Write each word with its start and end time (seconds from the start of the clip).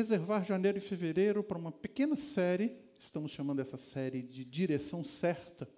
reservar 0.00 0.42
janeiro 0.42 0.78
e 0.78 0.80
fevereiro 0.80 1.44
para 1.44 1.58
uma 1.58 1.70
pequena 1.70 2.16
série, 2.16 2.74
estamos 2.98 3.32
chamando 3.32 3.60
essa 3.60 3.76
série 3.76 4.22
de 4.22 4.46
Direção 4.46 5.04
Certa, 5.04 5.68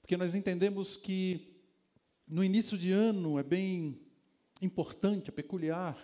porque 0.00 0.16
nós 0.16 0.34
entendemos 0.34 0.96
que 0.96 1.60
no 2.26 2.42
início 2.42 2.78
de 2.78 2.90
ano 2.90 3.38
é 3.38 3.42
bem 3.42 4.00
importante, 4.62 5.28
é 5.28 5.30
peculiar, 5.30 5.94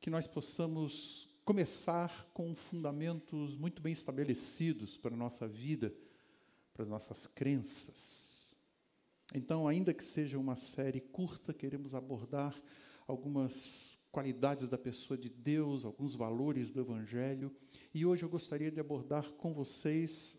que 0.00 0.10
nós 0.10 0.26
possamos 0.26 1.28
começar 1.44 2.28
com 2.34 2.52
fundamentos 2.56 3.56
muito 3.56 3.80
bem 3.80 3.92
estabelecidos 3.92 4.96
para 4.96 5.14
a 5.14 5.16
nossa 5.16 5.46
vida, 5.46 5.94
para 6.72 6.82
as 6.82 6.88
nossas 6.88 7.24
crenças. 7.24 8.56
Então, 9.32 9.68
ainda 9.68 9.94
que 9.94 10.02
seja 10.02 10.40
uma 10.40 10.56
série 10.56 11.00
curta, 11.00 11.54
queremos 11.54 11.94
abordar 11.94 12.60
algumas 13.06 13.96
qualidades 14.14 14.68
da 14.68 14.78
pessoa 14.78 15.18
de 15.18 15.28
Deus, 15.28 15.84
alguns 15.84 16.14
valores 16.14 16.70
do 16.70 16.80
Evangelho. 16.80 17.52
E 17.92 18.06
hoje 18.06 18.22
eu 18.22 18.28
gostaria 18.28 18.70
de 18.70 18.78
abordar 18.78 19.32
com 19.32 19.52
vocês 19.52 20.38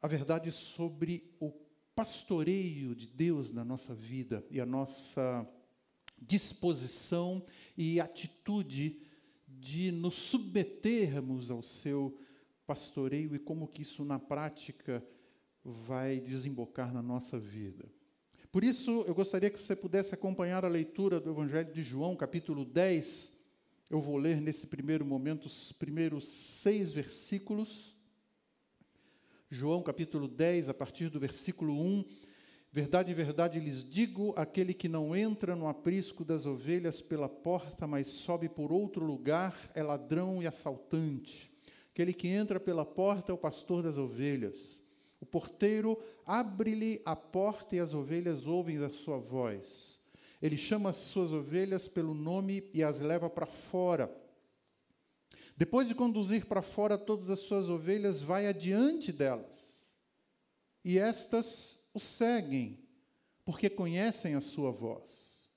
a 0.00 0.06
verdade 0.06 0.52
sobre 0.52 1.34
o 1.40 1.50
pastoreio 1.96 2.94
de 2.94 3.08
Deus 3.08 3.50
na 3.50 3.64
nossa 3.64 3.92
vida 3.92 4.46
e 4.52 4.60
a 4.60 4.64
nossa 4.64 5.44
disposição 6.16 7.44
e 7.76 7.98
atitude 7.98 9.00
de 9.48 9.90
nos 9.90 10.14
submetermos 10.14 11.50
ao 11.50 11.60
seu 11.60 12.16
pastoreio 12.64 13.34
e 13.34 13.40
como 13.40 13.66
que 13.66 13.82
isso 13.82 14.04
na 14.04 14.20
prática 14.20 15.04
vai 15.64 16.20
desembocar 16.20 16.94
na 16.94 17.02
nossa 17.02 17.36
vida. 17.36 17.97
Por 18.50 18.64
isso, 18.64 19.04
eu 19.06 19.14
gostaria 19.14 19.50
que 19.50 19.62
você 19.62 19.76
pudesse 19.76 20.14
acompanhar 20.14 20.64
a 20.64 20.68
leitura 20.68 21.20
do 21.20 21.28
Evangelho 21.28 21.70
de 21.70 21.82
João, 21.82 22.16
capítulo 22.16 22.64
10. 22.64 23.30
Eu 23.90 24.00
vou 24.00 24.16
ler 24.16 24.40
nesse 24.40 24.66
primeiro 24.66 25.04
momento 25.04 25.44
os 25.44 25.70
primeiros 25.70 26.26
seis 26.26 26.90
versículos. 26.90 27.94
João, 29.50 29.82
capítulo 29.82 30.26
10, 30.26 30.70
a 30.70 30.74
partir 30.74 31.10
do 31.10 31.20
versículo 31.20 31.78
1. 31.78 32.04
Verdade, 32.72 33.12
verdade 33.12 33.60
lhes 33.60 33.84
digo: 33.84 34.32
aquele 34.34 34.72
que 34.72 34.88
não 34.88 35.14
entra 35.14 35.54
no 35.54 35.68
aprisco 35.68 36.24
das 36.24 36.46
ovelhas 36.46 37.02
pela 37.02 37.28
porta, 37.28 37.86
mas 37.86 38.08
sobe 38.08 38.48
por 38.48 38.72
outro 38.72 39.04
lugar, 39.04 39.70
é 39.74 39.82
ladrão 39.82 40.42
e 40.42 40.46
assaltante. 40.46 41.52
Aquele 41.92 42.14
que 42.14 42.28
entra 42.28 42.58
pela 42.58 42.86
porta 42.86 43.30
é 43.30 43.34
o 43.34 43.38
pastor 43.38 43.82
das 43.82 43.98
ovelhas. 43.98 44.80
O 45.20 45.26
porteiro 45.26 45.98
abre-lhe 46.24 47.02
a 47.04 47.16
porta 47.16 47.76
e 47.76 47.80
as 47.80 47.94
ovelhas 47.94 48.46
ouvem 48.46 48.82
a 48.84 48.88
sua 48.88 49.18
voz. 49.18 50.00
Ele 50.40 50.56
chama 50.56 50.90
as 50.90 50.96
suas 50.96 51.32
ovelhas 51.32 51.88
pelo 51.88 52.14
nome 52.14 52.70
e 52.72 52.82
as 52.82 53.00
leva 53.00 53.28
para 53.28 53.46
fora. 53.46 54.10
Depois 55.56 55.88
de 55.88 55.94
conduzir 55.94 56.46
para 56.46 56.62
fora 56.62 56.96
todas 56.96 57.30
as 57.30 57.40
suas 57.40 57.68
ovelhas, 57.68 58.22
vai 58.22 58.46
adiante 58.46 59.10
delas. 59.10 59.98
E 60.84 60.98
estas 60.98 61.76
o 61.92 61.98
seguem, 61.98 62.78
porque 63.44 63.68
conhecem 63.68 64.36
a 64.36 64.40
sua 64.40 64.70
voz. 64.70 65.48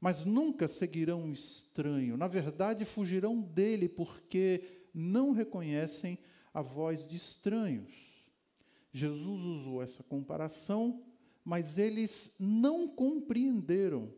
Mas 0.00 0.24
nunca 0.24 0.66
seguirão 0.66 1.24
um 1.24 1.32
estranho. 1.32 2.16
Na 2.16 2.26
verdade, 2.26 2.86
fugirão 2.86 3.38
dele, 3.42 3.86
porque 3.86 4.86
não 4.94 5.32
reconhecem 5.32 6.18
a 6.54 6.62
voz 6.62 7.06
de 7.06 7.16
estranhos. 7.16 8.07
Jesus 8.92 9.40
usou 9.42 9.82
essa 9.82 10.02
comparação, 10.02 11.02
mas 11.44 11.78
eles 11.78 12.34
não 12.38 12.88
compreenderam 12.88 14.12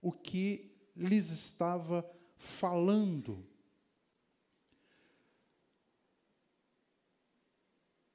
o 0.00 0.12
que 0.12 0.72
lhes 0.96 1.30
estava 1.30 2.08
falando. 2.36 3.44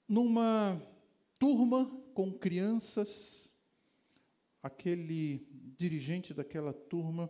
Numa 0.08 0.82
turma 1.38 1.86
com 2.14 2.32
crianças, 2.32 3.54
aquele 4.64 5.46
dirigente 5.78 6.34
daquela 6.34 6.74
turma 6.74 7.30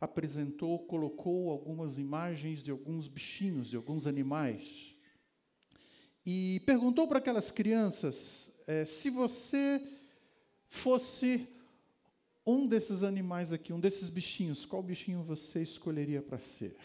apresentou, 0.00 0.78
colocou 0.86 1.50
algumas 1.50 1.98
imagens 1.98 2.62
de 2.62 2.70
alguns 2.70 3.08
bichinhos, 3.08 3.68
de 3.68 3.76
alguns 3.76 4.06
animais 4.06 4.95
e 6.26 6.60
perguntou 6.66 7.06
para 7.06 7.18
aquelas 7.18 7.52
crianças 7.52 8.50
é, 8.66 8.84
se 8.84 9.10
você 9.10 9.80
fosse 10.68 11.46
um 12.44 12.66
desses 12.66 13.04
animais 13.04 13.52
aqui, 13.52 13.72
um 13.72 13.78
desses 13.78 14.08
bichinhos, 14.08 14.64
qual 14.64 14.82
bichinho 14.82 15.22
você 15.22 15.62
escolheria 15.62 16.20
para 16.20 16.38
ser? 16.38 16.76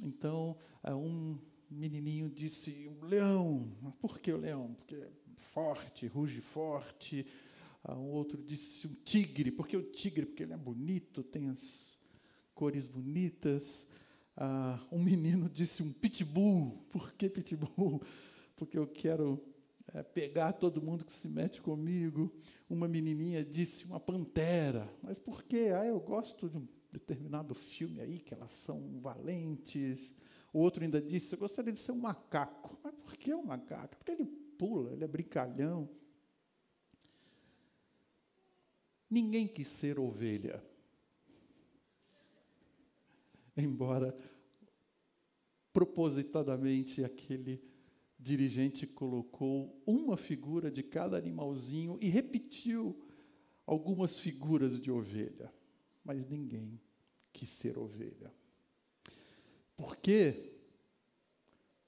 Então, 0.00 0.56
é, 0.84 0.94
um 0.94 1.36
menininho 1.68 2.28
disse 2.28 2.88
um 2.88 3.04
leão. 3.04 3.72
Por 4.00 4.20
que 4.20 4.30
o 4.32 4.36
leão? 4.36 4.74
Porque 4.74 4.94
é 4.94 5.10
forte, 5.52 6.06
ruge 6.06 6.40
forte. 6.40 7.26
Ah, 7.82 7.96
um 7.96 8.10
outro 8.12 8.40
disse 8.40 8.86
um 8.86 8.94
tigre. 9.04 9.50
Por 9.50 9.66
que 9.66 9.76
o 9.76 9.82
tigre? 9.82 10.26
Porque 10.26 10.44
ele 10.44 10.52
é 10.52 10.56
bonito, 10.56 11.24
tem 11.24 11.48
as 11.48 11.98
cores 12.54 12.86
bonitas. 12.86 13.84
Ah, 14.36 14.80
um 14.90 14.98
menino 14.98 15.48
disse 15.48 15.82
um 15.82 15.92
pitbull. 15.92 16.84
Por 16.90 17.12
que 17.12 17.28
pitbull? 17.28 18.02
Porque 18.56 18.78
eu 18.78 18.86
quero 18.86 19.42
é, 19.92 20.02
pegar 20.02 20.52
todo 20.52 20.80
mundo 20.80 21.04
que 21.04 21.12
se 21.12 21.28
mete 21.28 21.60
comigo. 21.60 22.32
Uma 22.68 22.88
menininha 22.88 23.44
disse 23.44 23.84
uma 23.84 24.00
pantera. 24.00 24.88
Mas 25.02 25.18
por 25.18 25.42
quê? 25.42 25.70
Ah, 25.74 25.84
eu 25.84 26.00
gosto 26.00 26.48
de 26.48 26.56
um 26.56 26.66
determinado 26.90 27.54
filme 27.54 28.00
aí, 28.00 28.18
que 28.18 28.34
elas 28.34 28.52
são 28.52 29.00
valentes. 29.00 30.14
O 30.52 30.58
outro 30.58 30.84
ainda 30.84 31.00
disse, 31.00 31.34
eu 31.34 31.38
gostaria 31.38 31.72
de 31.72 31.78
ser 31.78 31.92
um 31.92 32.00
macaco. 32.00 32.78
Mas 32.82 32.94
por 32.94 33.16
que 33.16 33.34
um 33.34 33.44
macaco? 33.44 33.96
Porque 33.96 34.12
ele 34.12 34.26
pula, 34.26 34.92
ele 34.92 35.04
é 35.04 35.08
brincalhão. 35.08 35.88
Ninguém 39.10 39.46
quis 39.46 39.68
ser 39.68 39.98
ovelha 39.98 40.71
embora 43.56 44.14
propositadamente 45.72 47.04
aquele 47.04 47.62
dirigente 48.18 48.86
colocou 48.86 49.82
uma 49.86 50.16
figura 50.16 50.70
de 50.70 50.82
cada 50.82 51.16
animalzinho 51.16 51.98
e 52.00 52.08
repetiu 52.08 52.96
algumas 53.66 54.18
figuras 54.18 54.80
de 54.80 54.90
ovelha, 54.90 55.52
mas 56.04 56.26
ninguém 56.28 56.80
quis 57.32 57.48
ser 57.48 57.78
ovelha. 57.78 58.32
Por 59.76 59.96
quê? 59.96 60.52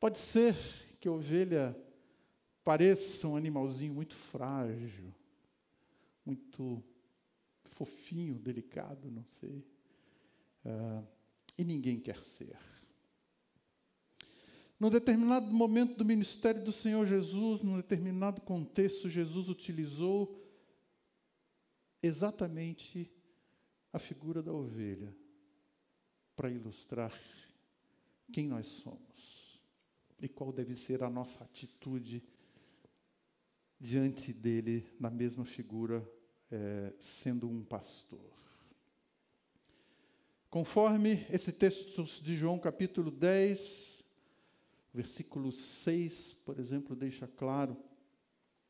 Pode 0.00 0.18
ser 0.18 0.56
que 0.98 1.08
ovelha 1.08 1.76
pareça 2.64 3.28
um 3.28 3.36
animalzinho 3.36 3.94
muito 3.94 4.16
frágil, 4.16 5.14
muito 6.24 6.82
fofinho, 7.64 8.38
delicado, 8.38 9.10
não 9.10 9.24
sei. 9.24 9.64
Uh, 10.64 11.06
e 11.56 11.64
ninguém 11.64 12.00
quer 12.00 12.22
ser. 12.22 12.56
Num 14.78 14.90
determinado 14.90 15.52
momento 15.52 15.96
do 15.96 16.04
ministério 16.04 16.62
do 16.62 16.72
Senhor 16.72 17.06
Jesus, 17.06 17.62
num 17.62 17.76
determinado 17.76 18.40
contexto, 18.40 19.08
Jesus 19.08 19.48
utilizou 19.48 20.42
exatamente 22.02 23.10
a 23.92 23.98
figura 23.98 24.42
da 24.42 24.52
ovelha 24.52 25.16
para 26.36 26.50
ilustrar 26.50 27.12
quem 28.32 28.48
nós 28.48 28.66
somos 28.66 29.62
e 30.20 30.28
qual 30.28 30.52
deve 30.52 30.74
ser 30.74 31.02
a 31.02 31.08
nossa 31.08 31.44
atitude 31.44 32.22
diante 33.78 34.32
dele, 34.32 34.86
na 34.98 35.10
mesma 35.10 35.44
figura, 35.44 36.06
é, 36.50 36.92
sendo 36.98 37.48
um 37.48 37.62
pastor. 37.62 38.43
Conforme 40.54 41.26
esse 41.30 41.50
texto 41.50 42.04
de 42.22 42.36
João 42.36 42.60
capítulo 42.60 43.10
10, 43.10 44.04
versículo 44.94 45.50
6, 45.50 46.36
por 46.44 46.60
exemplo, 46.60 46.94
deixa 46.94 47.26
claro 47.26 47.76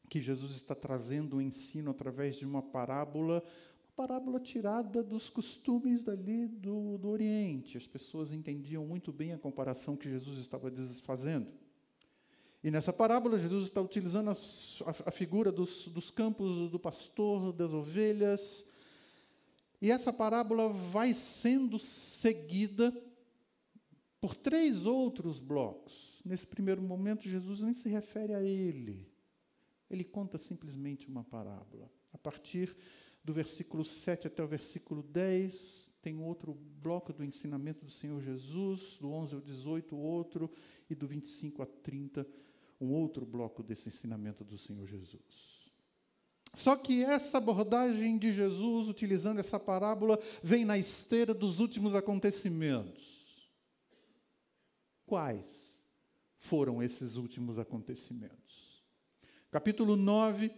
que 0.08 0.18
Jesus 0.18 0.52
está 0.52 0.74
trazendo 0.74 1.36
um 1.36 1.42
ensino 1.42 1.90
através 1.90 2.36
de 2.36 2.46
uma 2.46 2.62
parábola, 2.62 3.44
uma 3.86 3.94
parábola 3.94 4.40
tirada 4.40 5.02
dos 5.02 5.28
costumes 5.28 6.02
dali 6.02 6.48
do, 6.48 6.96
do 6.96 7.10
Oriente. 7.10 7.76
As 7.76 7.86
pessoas 7.86 8.32
entendiam 8.32 8.86
muito 8.86 9.12
bem 9.12 9.34
a 9.34 9.38
comparação 9.38 9.94
que 9.94 10.08
Jesus 10.08 10.38
estava 10.38 10.72
fazendo. 11.02 11.48
E 12.62 12.70
nessa 12.70 12.94
parábola, 12.94 13.38
Jesus 13.38 13.64
está 13.66 13.82
utilizando 13.82 14.30
a, 14.30 14.32
a, 14.32 14.94
a 15.08 15.10
figura 15.10 15.52
dos, 15.52 15.86
dos 15.88 16.10
campos 16.10 16.70
do 16.70 16.78
pastor, 16.78 17.52
das 17.52 17.74
ovelhas, 17.74 18.66
e 19.84 19.90
essa 19.90 20.10
parábola 20.10 20.70
vai 20.70 21.12
sendo 21.12 21.78
seguida 21.78 22.90
por 24.18 24.34
três 24.34 24.86
outros 24.86 25.38
blocos. 25.38 26.22
Nesse 26.24 26.46
primeiro 26.46 26.80
momento, 26.80 27.28
Jesus 27.28 27.62
nem 27.62 27.74
se 27.74 27.90
refere 27.90 28.32
a 28.32 28.42
ele. 28.42 29.06
Ele 29.90 30.02
conta 30.02 30.38
simplesmente 30.38 31.06
uma 31.06 31.22
parábola. 31.22 31.92
A 32.14 32.16
partir 32.16 32.74
do 33.22 33.34
versículo 33.34 33.84
7 33.84 34.26
até 34.26 34.42
o 34.42 34.48
versículo 34.48 35.02
10, 35.02 35.90
tem 36.00 36.18
outro 36.18 36.54
bloco 36.54 37.12
do 37.12 37.22
ensinamento 37.22 37.84
do 37.84 37.90
Senhor 37.90 38.22
Jesus, 38.22 38.96
do 38.98 39.10
11 39.10 39.34
ao 39.34 39.40
18, 39.42 39.94
outro, 39.94 40.50
e 40.88 40.94
do 40.94 41.06
25 41.06 41.60
a 41.60 41.66
30, 41.66 42.26
um 42.80 42.90
outro 42.90 43.26
bloco 43.26 43.62
desse 43.62 43.90
ensinamento 43.90 44.44
do 44.44 44.56
Senhor 44.56 44.86
Jesus. 44.86 45.53
Só 46.54 46.76
que 46.76 47.04
essa 47.04 47.38
abordagem 47.38 48.16
de 48.16 48.32
Jesus, 48.32 48.88
utilizando 48.88 49.40
essa 49.40 49.58
parábola, 49.58 50.18
vem 50.42 50.64
na 50.64 50.78
esteira 50.78 51.34
dos 51.34 51.58
últimos 51.58 51.94
acontecimentos. 51.94 53.50
Quais 55.06 55.82
foram 56.38 56.82
esses 56.82 57.16
últimos 57.16 57.58
acontecimentos? 57.58 58.82
Capítulo 59.50 59.96
9, 59.96 60.50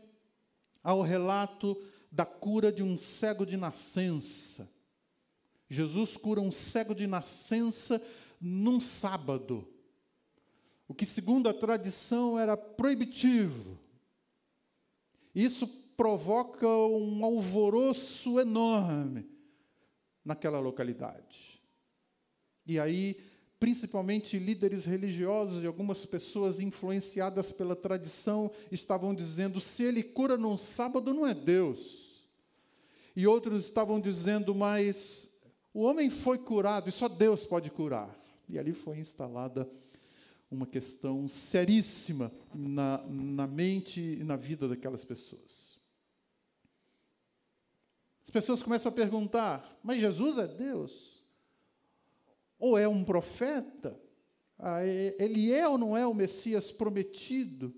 ao 0.83 1.03
relato 1.03 1.77
da 2.13 2.25
cura 2.25 2.71
de 2.71 2.83
um 2.83 2.97
cego 2.97 3.45
de 3.45 3.57
nascença. 3.57 4.71
Jesus 5.69 6.17
cura 6.17 6.41
um 6.41 6.53
cego 6.53 6.95
de 6.95 7.07
nascença 7.07 8.01
num 8.41 8.81
sábado, 8.81 9.67
o 10.87 10.95
que, 10.95 11.05
segundo 11.05 11.49
a 11.49 11.55
tradição, 11.55 12.39
era 12.39 12.57
proibitivo. 12.57 13.79
Isso 15.35 15.69
provoca 15.97 16.69
um 16.69 17.25
alvoroço 17.25 18.39
enorme 18.39 19.27
naquela 20.25 20.59
localidade. 20.59 21.63
E 22.67 22.79
aí, 22.79 23.17
principalmente 23.59 24.39
líderes 24.39 24.85
religiosos 24.85 25.63
e 25.63 25.67
algumas 25.67 26.05
pessoas 26.05 26.61
influenciadas 26.61 27.53
pela 27.53 27.77
tradição 27.77 28.51
estavam 28.71 29.15
dizendo: 29.15 29.61
se 29.61 29.85
ele 29.85 30.03
cura 30.03 30.37
num 30.37 30.59
sábado, 30.59 31.15
não 31.15 31.27
é 31.27 31.33
Deus. 31.33 32.27
E 33.15 33.27
outros 33.27 33.65
estavam 33.65 33.99
dizendo, 33.99 34.55
mas 34.55 35.29
o 35.73 35.83
homem 35.83 36.11
foi 36.11 36.37
curado 36.37 36.89
e 36.89 36.93
só 36.93 37.09
Deus 37.09 37.47
pode 37.47 37.71
curar. 37.71 38.15
E 38.49 38.59
ali 38.59 38.73
foi 38.73 38.99
instalada 38.99 39.69
uma 40.51 40.67
questão 40.67 41.27
seríssima 41.27 42.31
na, 42.55 43.05
na 43.09 43.47
mente 43.47 44.01
e 44.01 44.23
na 44.23 44.37
vida 44.37 44.69
daquelas 44.69 45.05
pessoas. 45.05 45.76
As 48.37 48.45
pessoas 48.45 48.63
começam 48.63 48.91
a 48.91 48.95
perguntar: 48.95 49.79
mas 49.83 49.99
Jesus 49.99 50.37
é 50.37 50.47
Deus? 50.47 51.25
Ou 52.59 52.77
é 52.77 52.87
um 52.87 53.03
profeta? 53.03 53.99
Ah, 54.59 54.85
ele 54.85 55.53
é 55.53 55.67
ou 55.67 55.79
não 55.79 55.97
é 55.97 56.07
o 56.07 56.13
Messias 56.13 56.71
prometido? 56.71 57.75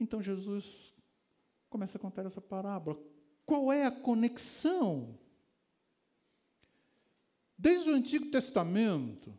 Então 0.00 0.22
Jesus 0.22 0.94
começa 1.68 1.98
a 1.98 2.00
contar 2.00 2.24
essa 2.24 2.40
parábola. 2.40 2.98
Qual 3.44 3.70
é 3.70 3.84
a 3.84 3.90
conexão? 3.90 5.18
Desde 7.56 7.90
o 7.90 7.94
Antigo 7.94 8.30
Testamento, 8.30 9.38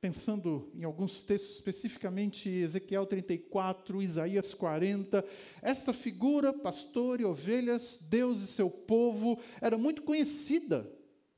pensando 0.00 0.70
em 0.74 0.84
alguns 0.84 1.22
textos, 1.22 1.56
especificamente 1.56 2.48
Ezequiel 2.48 3.06
34, 3.06 4.02
Isaías 4.02 4.54
40, 4.54 5.24
esta 5.60 5.92
figura, 5.92 6.52
pastor 6.52 7.20
e 7.20 7.24
ovelhas, 7.24 7.98
Deus 8.00 8.40
e 8.40 8.46
seu 8.46 8.70
povo, 8.70 9.38
era 9.60 9.76
muito 9.76 10.02
conhecida 10.02 10.90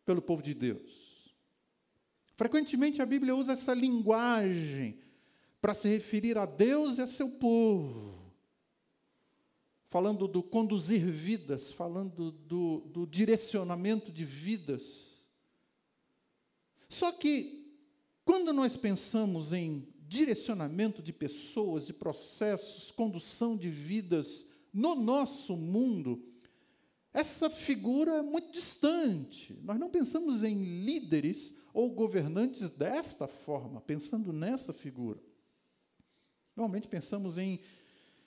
pelo 0.04 0.22
povo 0.22 0.42
de 0.42 0.54
Deus. 0.54 1.34
Frequentemente 2.36 3.02
a 3.02 3.06
Bíblia 3.06 3.34
usa 3.34 3.54
essa 3.54 3.74
linguagem 3.74 4.98
para 5.60 5.74
se 5.74 5.88
referir 5.88 6.38
a 6.38 6.46
Deus 6.46 6.98
e 6.98 7.02
a 7.02 7.06
seu 7.06 7.28
povo 7.28 8.22
falando 9.92 10.26
do 10.26 10.42
conduzir 10.42 11.02
vidas, 11.02 11.70
falando 11.70 12.32
do, 12.32 12.80
do 12.86 13.06
direcionamento 13.06 14.10
de 14.10 14.24
vidas. 14.24 15.22
Só 16.88 17.12
que, 17.12 17.61
quando 18.24 18.52
nós 18.52 18.76
pensamos 18.76 19.52
em 19.52 19.86
direcionamento 20.06 21.02
de 21.02 21.12
pessoas, 21.12 21.86
de 21.86 21.92
processos, 21.92 22.90
condução 22.90 23.56
de 23.56 23.70
vidas 23.70 24.46
no 24.72 24.94
nosso 24.94 25.56
mundo, 25.56 26.22
essa 27.12 27.50
figura 27.50 28.16
é 28.16 28.22
muito 28.22 28.52
distante. 28.52 29.58
Nós 29.62 29.78
não 29.78 29.90
pensamos 29.90 30.42
em 30.42 30.84
líderes 30.84 31.54
ou 31.74 31.90
governantes 31.90 32.70
desta 32.70 33.26
forma, 33.26 33.80
pensando 33.80 34.32
nessa 34.32 34.72
figura. 34.72 35.20
Normalmente 36.56 36.88
pensamos 36.88 37.38
em 37.38 37.60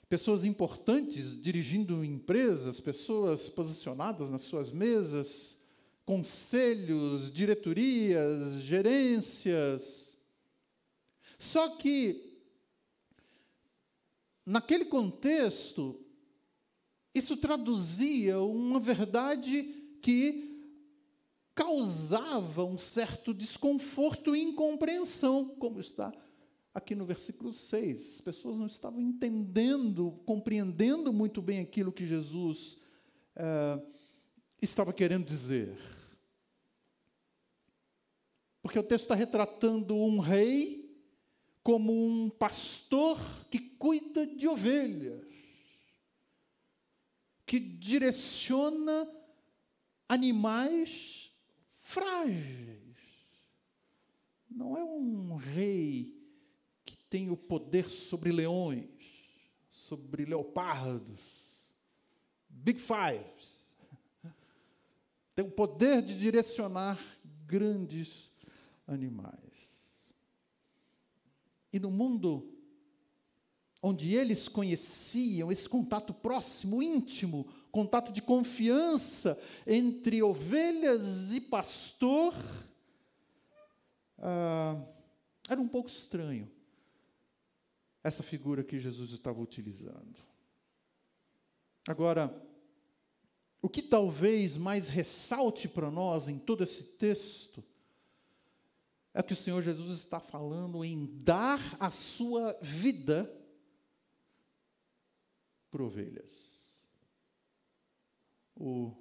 pessoas 0.08 0.44
importantes 0.44 1.40
dirigindo 1.40 2.04
empresas, 2.04 2.80
pessoas 2.80 3.48
posicionadas 3.48 4.30
nas 4.30 4.42
suas 4.42 4.70
mesas, 4.70 5.58
conselhos, 6.06 7.32
diretorias, 7.32 8.62
gerências. 8.62 10.16
Só 11.36 11.76
que, 11.76 12.38
naquele 14.46 14.84
contexto, 14.84 16.00
isso 17.12 17.36
traduzia 17.36 18.40
uma 18.40 18.78
verdade 18.78 19.64
que 20.00 20.62
causava 21.54 22.64
um 22.64 22.78
certo 22.78 23.34
desconforto 23.34 24.36
e 24.36 24.42
incompreensão, 24.42 25.56
como 25.58 25.80
está 25.80 26.12
aqui 26.72 26.94
no 26.94 27.04
versículo 27.04 27.52
6. 27.52 28.14
As 28.14 28.20
pessoas 28.20 28.58
não 28.58 28.66
estavam 28.66 29.00
entendendo, 29.00 30.20
compreendendo 30.24 31.12
muito 31.12 31.42
bem 31.42 31.60
aquilo 31.60 31.90
que 31.90 32.06
Jesus 32.06 32.78
é, 33.34 33.82
estava 34.62 34.92
querendo 34.92 35.24
dizer. 35.24 35.95
Porque 38.66 38.80
o 38.80 38.82
texto 38.82 39.04
está 39.04 39.14
retratando 39.14 39.94
um 39.94 40.18
rei 40.18 40.92
como 41.62 41.92
um 41.92 42.28
pastor 42.28 43.16
que 43.48 43.60
cuida 43.60 44.26
de 44.26 44.48
ovelhas, 44.48 45.24
que 47.46 47.60
direciona 47.60 49.08
animais 50.08 51.30
frágeis. 51.78 52.96
Não 54.50 54.76
é 54.76 54.82
um 54.82 55.36
rei 55.36 56.12
tem 57.08 57.30
o 57.30 57.36
poder 57.36 57.88
sobre 57.88 58.32
leões, 58.32 58.90
sobre 59.70 60.24
leopardos, 60.24 61.22
Big 62.48 62.80
Fives. 62.80 63.64
Tem 65.36 65.44
o 65.44 65.52
poder 65.52 66.02
de 66.02 66.18
direcionar 66.18 66.98
grandes 67.46 68.34
animais. 68.86 69.76
E 71.72 71.78
no 71.78 71.90
mundo 71.90 72.52
onde 73.82 74.14
eles 74.14 74.48
conheciam 74.48 75.52
esse 75.52 75.68
contato 75.68 76.12
próximo, 76.12 76.82
íntimo, 76.82 77.46
contato 77.70 78.10
de 78.10 78.22
confiança 78.22 79.38
entre 79.66 80.22
ovelhas 80.22 81.32
e 81.32 81.40
pastor, 81.40 82.34
ah, 84.18 84.82
era 85.48 85.60
um 85.60 85.68
pouco 85.68 85.88
estranho 85.88 86.50
essa 88.02 88.22
figura 88.22 88.64
que 88.64 88.78
Jesus 88.78 89.10
estava 89.10 89.40
utilizando. 89.40 90.16
Agora, 91.88 92.34
o 93.60 93.68
que 93.68 93.82
talvez 93.82 94.56
mais 94.56 94.88
ressalte 94.88 95.68
para 95.68 95.90
nós 95.90 96.28
em 96.28 96.38
todo 96.38 96.62
esse 96.64 96.84
texto 96.84 97.64
é 99.16 99.22
que 99.22 99.32
o 99.32 99.36
Senhor 99.36 99.62
Jesus 99.62 99.98
está 99.98 100.20
falando 100.20 100.84
em 100.84 101.06
dar 101.06 101.58
a 101.80 101.90
sua 101.90 102.52
vida 102.60 103.24
por 105.70 105.80
ovelhas. 105.80 106.70
O, 108.54 108.94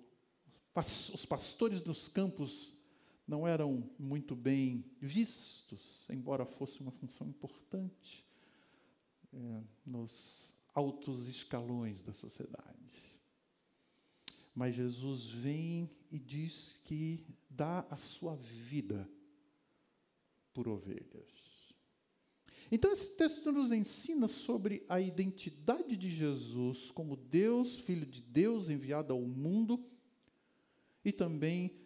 os 0.74 1.26
pastores 1.26 1.82
dos 1.82 2.08
campos 2.08 2.74
não 3.28 3.46
eram 3.46 3.92
muito 4.00 4.38
bem 4.38 4.90
vistos, 5.02 6.06
embora 6.10 6.46
fosse 6.46 6.80
uma 6.80 6.92
função 6.92 7.28
importante 7.28 8.26
é, 9.34 9.64
nos 9.86 10.54
altos 10.74 11.28
escalões 11.28 12.02
da 12.02 12.14
sociedade. 12.14 13.20
Mas 14.54 14.76
Jesus 14.76 15.26
vem 15.26 15.90
e 16.10 16.18
diz 16.18 16.80
que 16.86 17.28
dá 17.50 17.86
a 17.90 17.98
sua 17.98 18.38
vida 18.38 19.10
por 20.56 20.70
ovelhas. 20.70 21.76
Então, 22.72 22.92
esse 22.92 23.16
texto 23.16 23.52
nos 23.52 23.72
ensina 23.72 24.28
sobre 24.28 24.84
a 24.90 25.00
identidade 25.00 25.96
de 25.96 26.10
Jesus 26.10 26.90
como 26.90 27.16
Deus, 27.16 27.76
Filho 27.76 28.06
de 28.06 28.22
Deus 28.22 28.70
enviado 28.70 29.14
ao 29.14 29.22
mundo, 29.22 29.86
e 31.04 31.12
também 31.12 31.78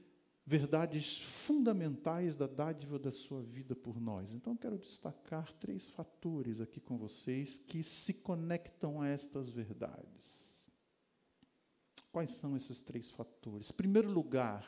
verdades 0.45 1.17
fundamentais 1.17 2.35
da 2.35 2.47
dádiva 2.47 2.97
da 2.97 3.11
sua 3.11 3.41
vida 3.41 3.75
por 3.75 3.99
nós. 3.99 4.33
Então, 4.33 4.55
quero 4.55 4.77
destacar 4.77 5.51
três 5.53 5.89
fatores 5.89 6.61
aqui 6.61 6.79
com 6.79 6.97
vocês 6.97 7.57
que 7.57 7.83
se 7.83 8.13
conectam 8.13 9.01
a 9.01 9.07
estas 9.09 9.49
verdades. 9.49 10.29
Quais 12.11 12.31
são 12.31 12.55
esses 12.55 12.79
três 12.79 13.09
fatores? 13.09 13.71
Primeiro 13.71 14.09
lugar, 14.09 14.65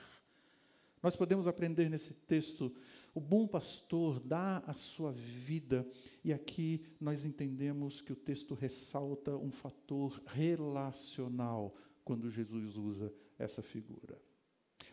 nós 1.01 1.15
podemos 1.15 1.48
aprender 1.48 1.89
nesse 1.89 2.13
texto: 2.13 2.72
o 3.13 3.20
bom 3.20 3.46
pastor 3.48 4.20
dá 4.20 4.63
a 4.65 4.74
sua 4.74 5.12
vida, 5.12 5.88
e 6.24 6.32
aqui 6.32 6.86
nós 7.00 7.25
entendemos 7.25 8.00
que 8.01 8.13
o 8.13 8.15
texto 8.15 8.53
ressalta 8.53 9.36
um 9.36 9.51
fator 9.51 10.22
relacional 10.27 11.75
quando 12.06 12.30
Jesus 12.30 12.77
usa 12.77 13.13
essa 13.38 13.62
figura. 13.62 14.20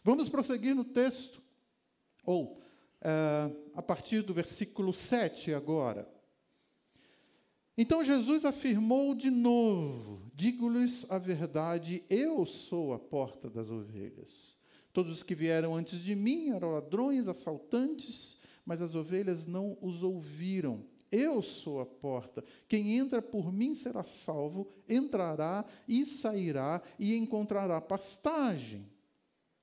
Vamos 0.03 0.29
prosseguir 0.29 0.75
no 0.75 0.85
texto, 0.85 1.41
ou 2.25 2.61
é, 3.01 3.51
a 3.75 3.83
partir 3.83 4.23
do 4.23 4.35
versículo 4.35 4.93
7 4.93 5.55
agora. 5.55 6.09
Então 7.77 8.05
Jesus 8.05 8.45
afirmou 8.45 9.15
de 9.15 9.31
novo: 9.31 10.29
Digo-lhes 10.35 11.09
a 11.09 11.19
verdade, 11.19 12.03
eu 12.11 12.45
sou 12.45 12.93
a 12.93 12.99
porta 12.99 13.49
das 13.49 13.71
ovelhas. 13.71 14.58
Todos 14.99 15.13
os 15.13 15.23
que 15.23 15.33
vieram 15.33 15.77
antes 15.77 16.01
de 16.01 16.17
mim 16.17 16.51
eram 16.51 16.73
ladrões, 16.73 17.29
assaltantes, 17.29 18.37
mas 18.67 18.83
as 18.83 18.97
ovelhas 18.97 19.47
não 19.47 19.79
os 19.81 20.03
ouviram. 20.03 20.85
Eu 21.09 21.41
sou 21.41 21.81
a 21.81 21.87
porta. 21.87 22.45
Quem 22.67 22.99
entra 22.99 23.23
por 23.23 23.53
mim 23.53 23.77
será 23.77 24.03
salvo, 24.03 24.69
entrará 24.89 25.65
e 25.87 26.05
sairá 26.05 26.83
e 26.99 27.15
encontrará 27.15 27.81
pastagem. 27.81 28.91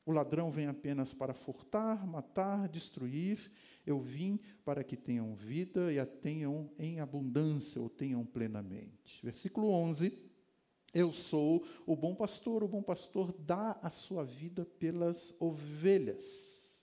O 0.06 0.14
ladrão 0.14 0.50
vem 0.50 0.68
apenas 0.68 1.14
para 1.14 1.34
furtar, 1.34 2.08
matar, 2.08 2.70
destruir. 2.70 3.52
Eu 3.86 4.00
vim 4.00 4.40
para 4.64 4.86
que 4.86 4.96
tenham 4.96 5.36
vida 5.36 5.92
e 5.92 6.00
a 6.00 6.06
tenham 6.06 6.72
em 6.80 7.02
abundância, 7.02 7.82
ou 7.82 7.90
tenham 7.90 8.26
plenamente. 8.26 9.20
Versículo 9.22 9.70
11. 9.70 10.18
Eu 10.96 11.12
sou 11.12 11.62
o 11.86 11.94
bom 11.94 12.16
pastor, 12.16 12.64
o 12.64 12.70
bom 12.70 12.82
pastor 12.82 13.36
dá 13.38 13.78
a 13.82 13.90
sua 13.90 14.24
vida 14.24 14.66
pelas 14.80 15.36
ovelhas. 15.42 16.82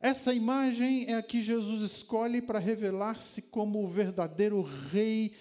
Essa 0.00 0.32
imagem 0.32 1.04
é 1.04 1.16
a 1.16 1.22
que 1.22 1.42
Jesus 1.42 1.82
escolhe 1.82 2.40
para 2.40 2.58
revelar-se 2.58 3.42
como 3.42 3.84
o 3.84 3.88
verdadeiro 3.88 4.62
rei 4.62 5.36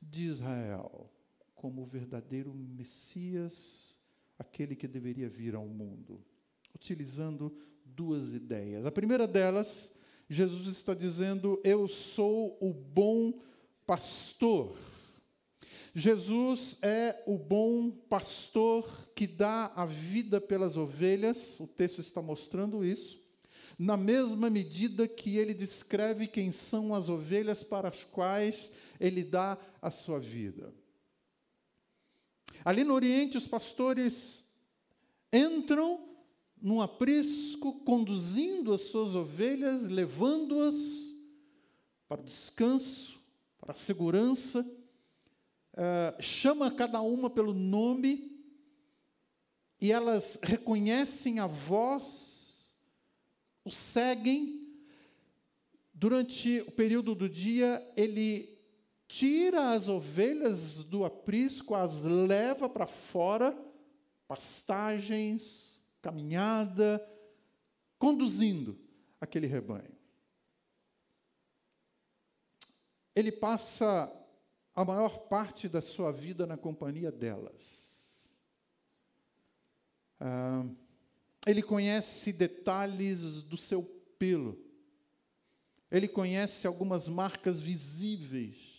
de 0.00 0.26
Israel, 0.26 1.10
como 1.56 1.82
o 1.82 1.86
verdadeiro 1.86 2.54
Messias, 2.54 3.98
aquele 4.38 4.76
que 4.76 4.86
deveria 4.86 5.28
vir 5.28 5.56
ao 5.56 5.66
mundo, 5.66 6.24
utilizando 6.72 7.52
duas 7.84 8.30
ideias. 8.30 8.86
A 8.86 8.92
primeira 8.92 9.26
delas, 9.26 9.90
Jesus 10.30 10.68
está 10.68 10.94
dizendo: 10.94 11.60
Eu 11.64 11.88
sou 11.88 12.56
o 12.60 12.72
bom 12.72 13.40
pastor. 13.84 14.95
Jesus 15.98 16.76
é 16.82 17.22
o 17.26 17.38
bom 17.38 17.90
pastor 17.90 19.08
que 19.14 19.26
dá 19.26 19.72
a 19.74 19.86
vida 19.86 20.38
pelas 20.38 20.76
ovelhas, 20.76 21.58
o 21.58 21.66
texto 21.66 22.02
está 22.02 22.20
mostrando 22.20 22.84
isso, 22.84 23.18
na 23.78 23.96
mesma 23.96 24.50
medida 24.50 25.08
que 25.08 25.38
ele 25.38 25.54
descreve 25.54 26.26
quem 26.26 26.52
são 26.52 26.94
as 26.94 27.08
ovelhas 27.08 27.62
para 27.62 27.88
as 27.88 28.04
quais 28.04 28.70
ele 29.00 29.24
dá 29.24 29.56
a 29.80 29.90
sua 29.90 30.20
vida. 30.20 30.70
Ali 32.62 32.84
no 32.84 32.92
Oriente, 32.92 33.38
os 33.38 33.46
pastores 33.46 34.44
entram 35.32 36.06
num 36.60 36.82
aprisco, 36.82 37.72
conduzindo 37.86 38.74
as 38.74 38.82
suas 38.82 39.14
ovelhas, 39.14 39.88
levando-as 39.88 41.16
para 42.06 42.20
o 42.20 42.24
descanso, 42.24 43.18
para 43.58 43.72
a 43.72 43.74
segurança, 43.74 44.62
uh, 45.76 46.22
chama 46.22 46.70
cada 46.70 47.00
uma 47.00 47.28
pelo 47.28 47.52
nome, 47.52 48.36
e 49.80 49.92
elas 49.92 50.38
reconhecem 50.42 51.38
a 51.38 51.46
voz, 51.46 52.74
o 53.64 53.70
seguem. 53.70 54.64
Durante 55.92 56.60
o 56.62 56.72
período 56.72 57.14
do 57.14 57.28
dia, 57.28 57.86
ele 57.96 58.58
tira 59.08 59.70
as 59.70 59.88
ovelhas 59.88 60.82
do 60.84 61.04
aprisco, 61.04 61.74
as 61.74 62.02
leva 62.02 62.68
para 62.68 62.86
fora, 62.86 63.56
pastagens, 64.26 65.80
caminhada, 66.02 67.06
conduzindo 67.98 68.78
aquele 69.20 69.46
rebanho. 69.46 69.94
Ele 73.14 73.32
passa 73.32 74.12
a 74.76 74.84
maior 74.84 75.26
parte 75.26 75.68
da 75.68 75.80
sua 75.80 76.12
vida 76.12 76.46
na 76.46 76.56
companhia 76.56 77.10
delas. 77.10 78.28
Ah, 80.20 80.64
ele 81.46 81.62
conhece 81.62 82.32
detalhes 82.32 83.42
do 83.42 83.56
seu 83.56 83.82
pelo. 84.18 84.56
Ele 85.90 86.06
conhece 86.06 86.66
algumas 86.66 87.08
marcas 87.08 87.58
visíveis 87.58 88.76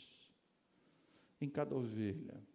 em 1.42 1.50
cada 1.50 1.76
ovelha 1.76 2.48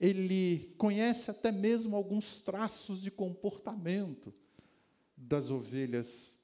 ele 0.00 0.74
conhece 0.78 1.30
até 1.30 1.50
mesmo 1.50 1.96
alguns 1.96 2.40
traços 2.40 3.02
de 3.02 3.10
comportamento 3.10 4.32
das 5.16 5.50
ovelhas 5.50 6.38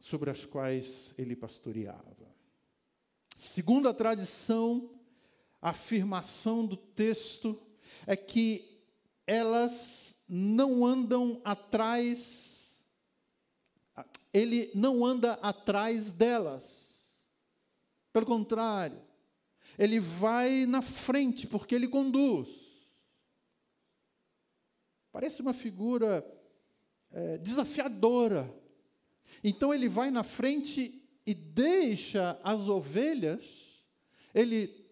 sobre 0.00 0.30
as 0.30 0.44
quais 0.44 1.12
ele 1.18 1.36
pastoreava. 1.36 2.31
Segundo 3.36 3.88
a 3.88 3.94
tradição, 3.94 4.90
a 5.60 5.70
afirmação 5.70 6.66
do 6.66 6.76
texto 6.76 7.60
é 8.06 8.16
que 8.16 8.80
elas 9.26 10.16
não 10.28 10.84
andam 10.84 11.40
atrás, 11.44 12.82
ele 14.32 14.70
não 14.74 15.04
anda 15.04 15.34
atrás 15.34 16.12
delas. 16.12 16.92
Pelo 18.12 18.26
contrário, 18.26 19.00
ele 19.78 20.00
vai 20.00 20.66
na 20.66 20.82
frente, 20.82 21.46
porque 21.46 21.74
ele 21.74 21.88
conduz. 21.88 22.48
Parece 25.10 25.42
uma 25.42 25.52
figura 25.52 26.26
é, 27.10 27.38
desafiadora. 27.38 28.52
Então 29.44 29.72
ele 29.72 29.88
vai 29.88 30.10
na 30.10 30.22
frente 30.22 31.01
e 31.26 31.34
deixa 31.34 32.38
as 32.42 32.68
ovelhas, 32.68 33.44
ele 34.34 34.82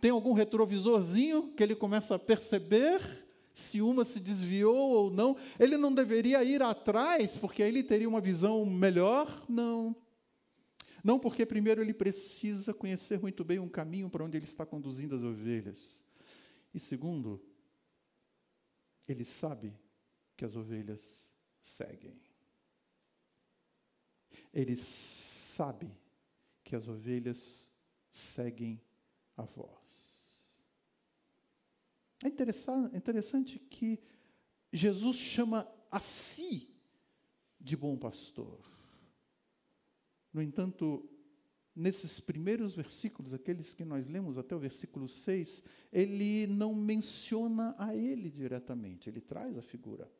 tem 0.00 0.10
algum 0.10 0.32
retrovisorzinho 0.32 1.52
que 1.54 1.62
ele 1.62 1.74
começa 1.74 2.14
a 2.14 2.18
perceber 2.18 3.00
se 3.52 3.80
uma 3.80 4.04
se 4.04 4.20
desviou 4.20 4.90
ou 4.90 5.10
não. 5.10 5.36
Ele 5.58 5.76
não 5.76 5.92
deveria 5.92 6.44
ir 6.44 6.62
atrás, 6.62 7.36
porque 7.36 7.62
aí 7.62 7.70
ele 7.70 7.82
teria 7.82 8.08
uma 8.08 8.20
visão 8.20 8.64
melhor? 8.66 9.44
Não. 9.48 9.96
Não 11.02 11.18
porque, 11.18 11.46
primeiro, 11.46 11.80
ele 11.80 11.94
precisa 11.94 12.74
conhecer 12.74 13.18
muito 13.20 13.44
bem 13.44 13.58
um 13.58 13.68
caminho 13.68 14.10
para 14.10 14.24
onde 14.24 14.36
ele 14.36 14.44
está 14.44 14.66
conduzindo 14.66 15.14
as 15.14 15.22
ovelhas. 15.22 16.02
E, 16.74 16.80
segundo, 16.80 17.40
ele 19.08 19.24
sabe 19.24 19.72
que 20.36 20.44
as 20.44 20.56
ovelhas 20.56 21.32
seguem. 21.62 22.20
Ele 24.52 24.76
sabe 25.56 25.90
que 26.62 26.76
as 26.76 26.86
ovelhas 26.86 27.66
seguem 28.10 28.78
a 29.36 29.42
voz. 29.42 30.46
É 32.22 32.28
interessante 32.28 33.58
que 33.58 33.98
Jesus 34.72 35.16
chama 35.16 35.66
a 35.90 35.98
si 35.98 36.68
de 37.58 37.76
bom 37.76 37.96
pastor. 37.96 38.60
No 40.32 40.42
entanto, 40.42 41.08
nesses 41.74 42.20
primeiros 42.20 42.74
versículos, 42.74 43.32
aqueles 43.32 43.72
que 43.72 43.84
nós 43.84 44.08
lemos 44.08 44.36
até 44.36 44.54
o 44.54 44.58
versículo 44.58 45.08
6, 45.08 45.62
ele 45.90 46.46
não 46.46 46.74
menciona 46.74 47.74
a 47.78 47.94
ele 47.94 48.30
diretamente, 48.30 49.08
ele 49.08 49.22
traz 49.22 49.56
a 49.56 49.62
figura. 49.62 50.10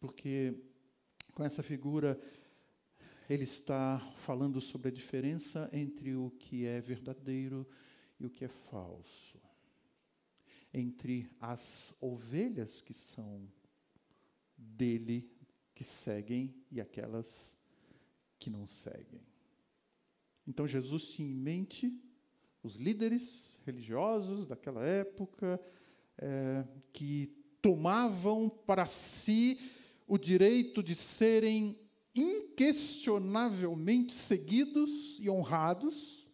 Porque 0.00 0.54
com 1.34 1.44
essa 1.44 1.62
figura 1.62 2.20
ele 3.28 3.44
está 3.44 3.98
falando 4.16 4.60
sobre 4.60 4.88
a 4.88 4.92
diferença 4.92 5.68
entre 5.72 6.14
o 6.14 6.30
que 6.38 6.66
é 6.66 6.80
verdadeiro 6.80 7.66
e 8.20 8.26
o 8.26 8.30
que 8.30 8.44
é 8.44 8.48
falso. 8.48 9.40
Entre 10.72 11.30
as 11.40 11.94
ovelhas 12.00 12.80
que 12.80 12.92
são 12.92 13.48
dele, 14.56 15.30
que 15.74 15.84
seguem 15.84 16.54
e 16.70 16.80
aquelas 16.80 17.52
que 18.38 18.50
não 18.50 18.66
seguem. 18.66 19.22
Então 20.46 20.66
Jesus 20.66 21.10
tinha 21.10 21.28
em 21.28 21.34
mente 21.34 21.98
os 22.62 22.76
líderes 22.76 23.58
religiosos 23.64 24.46
daquela 24.46 24.84
época 24.84 25.60
é, 26.18 26.66
que 26.92 27.26
tomavam 27.62 28.48
para 28.48 28.84
si 28.84 29.58
o 30.06 30.18
direito 30.18 30.82
de 30.82 30.94
serem 30.94 31.78
inquestionavelmente 32.14 34.12
seguidos 34.12 35.18
e 35.18 35.28
honrados, 35.28 36.24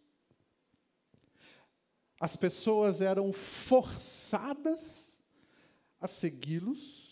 as 2.20 2.36
pessoas 2.36 3.00
eram 3.00 3.32
forçadas 3.32 5.18
a 5.98 6.06
segui-los. 6.06 7.08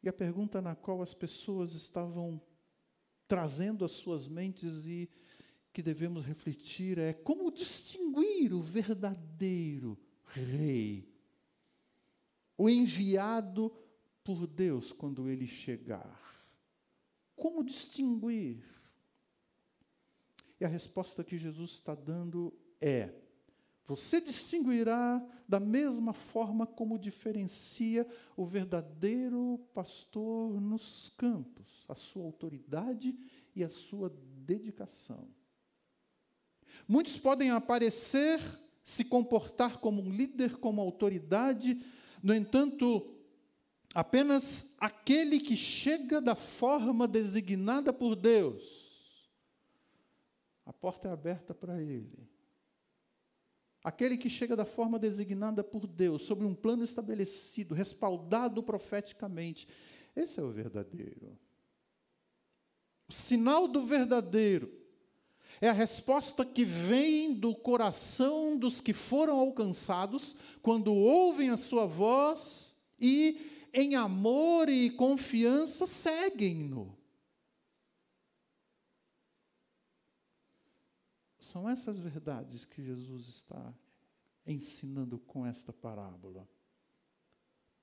E 0.00 0.08
a 0.08 0.12
pergunta 0.12 0.62
na 0.62 0.76
qual 0.76 1.02
as 1.02 1.12
pessoas 1.12 1.74
estavam 1.74 2.40
trazendo 3.26 3.84
às 3.84 3.90
suas 3.92 4.28
mentes 4.28 4.86
e 4.86 5.10
que 5.72 5.82
devemos 5.82 6.24
refletir 6.24 6.98
é 6.98 7.12
como 7.12 7.50
distinguir 7.52 8.54
o 8.54 8.62
verdadeiro 8.62 9.98
rei, 10.24 11.12
o 12.56 12.68
enviado 12.70 13.72
por 14.24 14.46
Deus 14.46 14.92
quando 14.92 15.28
ele 15.28 15.46
chegar. 15.46 16.27
Como 17.38 17.62
distinguir? 17.62 18.64
E 20.60 20.64
a 20.64 20.68
resposta 20.68 21.22
que 21.22 21.38
Jesus 21.38 21.70
está 21.70 21.94
dando 21.94 22.52
é: 22.80 23.14
você 23.86 24.20
distinguirá 24.20 25.24
da 25.48 25.60
mesma 25.60 26.12
forma 26.12 26.66
como 26.66 26.98
diferencia 26.98 28.06
o 28.36 28.44
verdadeiro 28.44 29.58
pastor 29.72 30.60
nos 30.60 31.10
campos, 31.16 31.84
a 31.88 31.94
sua 31.94 32.24
autoridade 32.24 33.16
e 33.54 33.62
a 33.62 33.68
sua 33.68 34.12
dedicação. 34.44 35.28
Muitos 36.88 37.18
podem 37.18 37.50
aparecer, 37.50 38.40
se 38.82 39.04
comportar 39.04 39.78
como 39.78 40.02
um 40.02 40.10
líder, 40.10 40.56
como 40.56 40.80
autoridade, 40.80 41.80
no 42.22 42.34
entanto, 42.34 43.17
apenas 43.94 44.74
aquele 44.78 45.40
que 45.40 45.56
chega 45.56 46.20
da 46.20 46.34
forma 46.34 47.08
designada 47.08 47.92
por 47.92 48.14
Deus, 48.14 48.88
a 50.64 50.72
porta 50.72 51.08
é 51.08 51.12
aberta 51.12 51.54
para 51.54 51.80
ele. 51.80 52.28
Aquele 53.82 54.18
que 54.18 54.28
chega 54.28 54.54
da 54.54 54.66
forma 54.66 54.98
designada 54.98 55.64
por 55.64 55.86
Deus, 55.86 56.22
sobre 56.22 56.46
um 56.46 56.54
plano 56.54 56.84
estabelecido, 56.84 57.74
respaldado 57.74 58.62
profeticamente, 58.62 59.66
esse 60.14 60.40
é 60.40 60.42
o 60.42 60.50
verdadeiro. 60.50 61.38
O 63.08 63.12
sinal 63.12 63.66
do 63.66 63.86
verdadeiro 63.86 64.70
é 65.60 65.68
a 65.68 65.72
resposta 65.72 66.44
que 66.44 66.64
vem 66.64 67.32
do 67.32 67.54
coração 67.54 68.58
dos 68.58 68.80
que 68.80 68.92
foram 68.92 69.38
alcançados 69.38 70.36
quando 70.60 70.92
ouvem 70.92 71.50
a 71.50 71.56
sua 71.56 71.86
voz 71.86 72.74
e, 73.00 73.40
em 73.78 73.94
amor 73.94 74.68
e 74.68 74.90
confiança, 74.90 75.86
seguem-no. 75.86 76.98
São 81.38 81.70
essas 81.70 81.96
verdades 81.96 82.64
que 82.64 82.82
Jesus 82.82 83.28
está 83.28 83.72
ensinando 84.44 85.16
com 85.20 85.46
esta 85.46 85.72
parábola. 85.72 86.48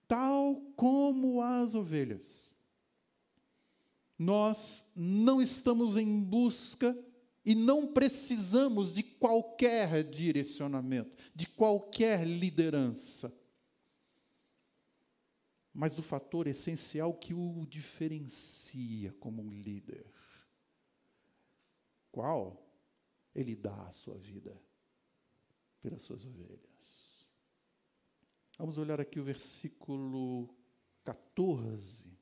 Tal 0.05 0.57
como 0.75 1.41
as 1.41 1.73
ovelhas, 1.73 2.53
nós 4.19 4.83
não 4.93 5.41
estamos 5.41 5.95
em 5.95 6.23
busca 6.25 6.95
e 7.45 7.55
não 7.55 7.87
precisamos 7.87 8.91
de 8.91 9.01
qualquer 9.01 10.03
direcionamento, 10.03 11.15
de 11.33 11.47
qualquer 11.47 12.27
liderança, 12.27 13.33
mas 15.75 15.93
do 15.93 16.01
fator 16.01 16.47
essencial 16.47 17.13
que 17.13 17.33
o 17.33 17.65
diferencia 17.65 19.11
como 19.19 19.43
um 19.43 19.49
líder. 19.51 20.09
Qual? 22.09 22.65
Ele 23.35 23.53
dá 23.57 23.87
a 23.87 23.91
sua 23.91 24.17
vida 24.17 24.57
pelas 25.81 26.01
suas 26.01 26.23
ovelhas. 26.25 27.27
Vamos 28.57 28.77
olhar 28.77 29.01
aqui 29.01 29.19
o 29.19 29.23
versículo 29.23 30.49
14. 31.03 32.17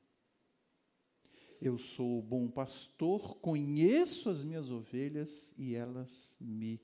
Eu 1.60 1.78
sou 1.78 2.18
o 2.18 2.22
bom 2.22 2.50
pastor, 2.50 3.36
conheço 3.36 4.28
as 4.28 4.42
minhas 4.42 4.68
ovelhas 4.68 5.54
e 5.56 5.76
elas 5.76 6.34
me 6.40 6.82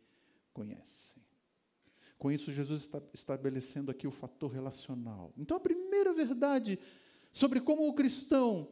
conhecem. 0.52 1.20
Com 2.20 2.30
isso, 2.30 2.52
Jesus 2.52 2.82
está 2.82 3.00
estabelecendo 3.14 3.90
aqui 3.90 4.06
o 4.06 4.10
fator 4.10 4.52
relacional. 4.52 5.32
Então, 5.38 5.56
a 5.56 5.60
primeira 5.60 6.12
verdade 6.12 6.78
sobre 7.32 7.62
como 7.62 7.88
o 7.88 7.94
cristão 7.94 8.68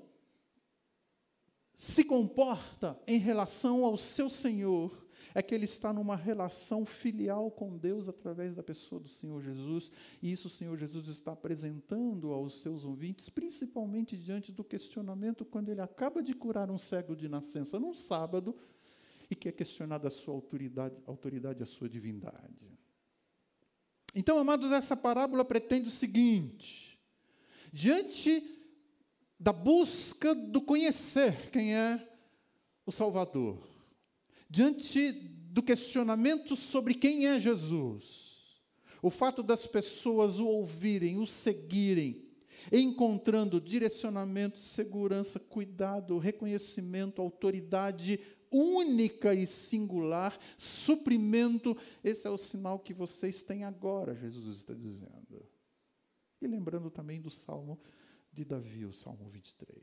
se 1.75 2.05
comporta 2.05 3.01
em 3.07 3.19
relação 3.19 3.87
ao 3.87 3.97
seu 3.97 4.29
Senhor 4.29 5.09
é 5.35 5.41
que 5.41 5.55
ele 5.55 5.65
está 5.65 5.95
numa 5.95 6.15
relação 6.15 6.85
filial 6.85 7.51
com 7.51 7.79
Deus 7.79 8.07
através 8.07 8.55
da 8.55 8.63
pessoa 8.63 9.01
do 9.01 9.09
Senhor 9.09 9.41
Jesus, 9.41 9.91
e 10.21 10.31
isso 10.31 10.49
o 10.49 10.51
Senhor 10.51 10.77
Jesus 10.77 11.09
está 11.09 11.33
apresentando 11.33 12.33
aos 12.33 12.61
seus 12.61 12.85
ouvintes, 12.85 13.31
principalmente 13.31 14.15
diante 14.15 14.53
do 14.53 14.63
questionamento 14.63 15.47
quando 15.47 15.71
ele 15.71 15.81
acaba 15.81 16.23
de 16.23 16.35
curar 16.35 16.71
um 16.71 16.77
cego 16.77 17.17
de 17.17 17.31
nascença 17.31 17.81
num 17.81 17.95
sábado 17.95 18.55
e 19.31 19.35
que 19.35 19.49
é 19.49 19.53
questionada 19.53 20.09
a 20.09 20.11
sua 20.11 20.35
autoridade, 20.35 20.97
autoridade, 21.07 21.63
a 21.63 21.67
sua 21.67 21.89
divindade. 21.89 22.78
Então, 24.15 24.39
amados, 24.39 24.73
essa 24.73 24.97
parábola 24.97 25.45
pretende 25.45 25.89
o 25.89 25.93
seguinte: 25.93 26.99
diante 27.73 28.43
da 29.39 29.53
busca 29.53 30.35
do 30.35 30.61
conhecer 30.61 31.51
quem 31.51 31.75
é 31.75 32.09
o 32.85 32.91
Salvador, 32.91 33.69
diante 34.49 35.13
do 35.13 35.63
questionamento 35.63 36.57
sobre 36.57 36.95
quem 36.95 37.27
é 37.27 37.39
Jesus, 37.39 38.61
o 39.03 39.11
fato 39.11 39.43
das 39.43 39.67
pessoas 39.67 40.39
o 40.39 40.47
ouvirem, 40.47 41.19
o 41.19 41.27
seguirem, 41.27 42.27
encontrando 42.73 43.61
direcionamento, 43.61 44.59
segurança, 44.59 45.39
cuidado, 45.39 46.19
reconhecimento, 46.19 47.23
autoridade 47.23 48.19
única 48.51 49.35
e 49.35 49.47
singular, 49.47 50.39
suprimento, 50.57 51.77
esse 52.03 52.27
é 52.27 52.31
o 52.31 52.39
sinal 52.39 52.79
que 52.79 52.95
vocês 52.95 53.43
têm 53.43 53.65
agora, 53.65 54.15
Jesus 54.15 54.59
está 54.59 54.75
dizendo. 54.75 55.47
E 56.41 56.47
lembrando 56.47 56.91
também 56.91 57.21
do 57.21 57.31
Salmo 57.31 57.81
de 58.33 58.45
Davi, 58.45 58.85
o 58.85 58.93
Salmo 58.93 59.29
23. 59.29 59.79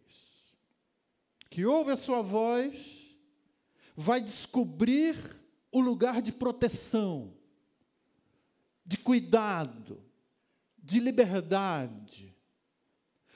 Que 1.49 1.65
ouve 1.65 1.91
a 1.91 1.97
sua 1.97 2.21
voz, 2.21 3.17
vai 3.95 4.21
descobrir 4.21 5.15
o 5.71 5.80
lugar 5.80 6.21
de 6.21 6.32
proteção, 6.32 7.34
de 8.86 8.97
cuidado, 8.97 10.01
de 10.78 10.99
liberdade. 10.99 12.36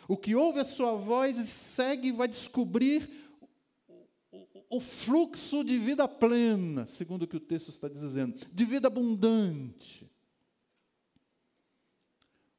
O 0.08 0.18
que 0.18 0.36
ouve 0.36 0.60
a 0.60 0.66
sua 0.66 0.96
voz 0.96 1.38
e 1.38 1.46
segue 1.46 2.12
vai 2.12 2.28
descobrir 2.28 3.29
o 4.70 4.80
fluxo 4.80 5.64
de 5.64 5.80
vida 5.80 6.08
plena, 6.08 6.86
segundo 6.86 7.24
o 7.24 7.28
que 7.28 7.38
o 7.38 7.40
texto 7.40 7.70
está 7.70 7.88
dizendo, 7.88 8.46
de 8.52 8.66
vida 8.66 8.88
abundante. 8.88 10.10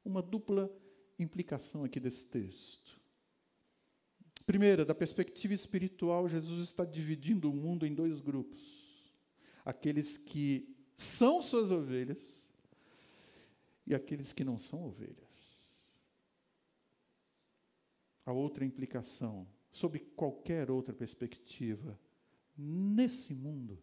Uma 0.03 0.21
dupla 0.21 0.69
implicação 1.17 1.83
aqui 1.85 1.99
desse 1.99 2.25
texto. 2.25 2.99
Primeira, 4.45 4.83
da 4.83 4.93
perspectiva 4.93 5.53
espiritual, 5.53 6.27
Jesus 6.27 6.59
está 6.67 6.83
dividindo 6.83 7.49
o 7.49 7.55
mundo 7.55 7.85
em 7.85 7.93
dois 7.93 8.19
grupos: 8.19 9.13
aqueles 9.63 10.17
que 10.17 10.75
são 10.97 11.41
suas 11.41 11.71
ovelhas 11.71 12.41
e 13.87 13.95
aqueles 13.95 14.33
que 14.33 14.43
não 14.43 14.57
são 14.57 14.83
ovelhas. 14.83 15.31
A 18.25 18.33
outra 18.33 18.65
implicação, 18.65 19.47
sob 19.71 19.99
qualquer 19.99 20.69
outra 20.69 20.93
perspectiva, 20.93 21.99
nesse 22.57 23.33
mundo, 23.33 23.81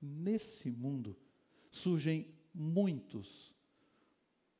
nesse 0.00 0.70
mundo, 0.70 1.16
surgem 1.70 2.28
muitos 2.54 3.54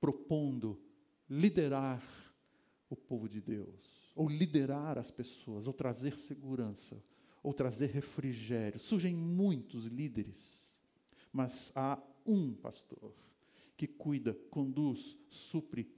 propondo 0.00 0.80
liderar 1.28 2.02
o 2.88 2.96
povo 2.96 3.28
de 3.28 3.40
Deus 3.40 3.94
ou 4.14 4.28
liderar 4.28 4.96
as 4.96 5.10
pessoas, 5.10 5.66
ou 5.66 5.72
trazer 5.72 6.18
segurança, 6.18 7.02
ou 7.42 7.52
trazer 7.52 7.90
refrigério. 7.90 8.78
Surgem 8.78 9.14
muitos 9.14 9.86
líderes, 9.86 10.78
mas 11.32 11.72
há 11.74 12.00
um 12.24 12.54
pastor 12.54 13.12
que 13.76 13.86
cuida, 13.86 14.34
conduz, 14.50 15.18
supre, 15.28 15.90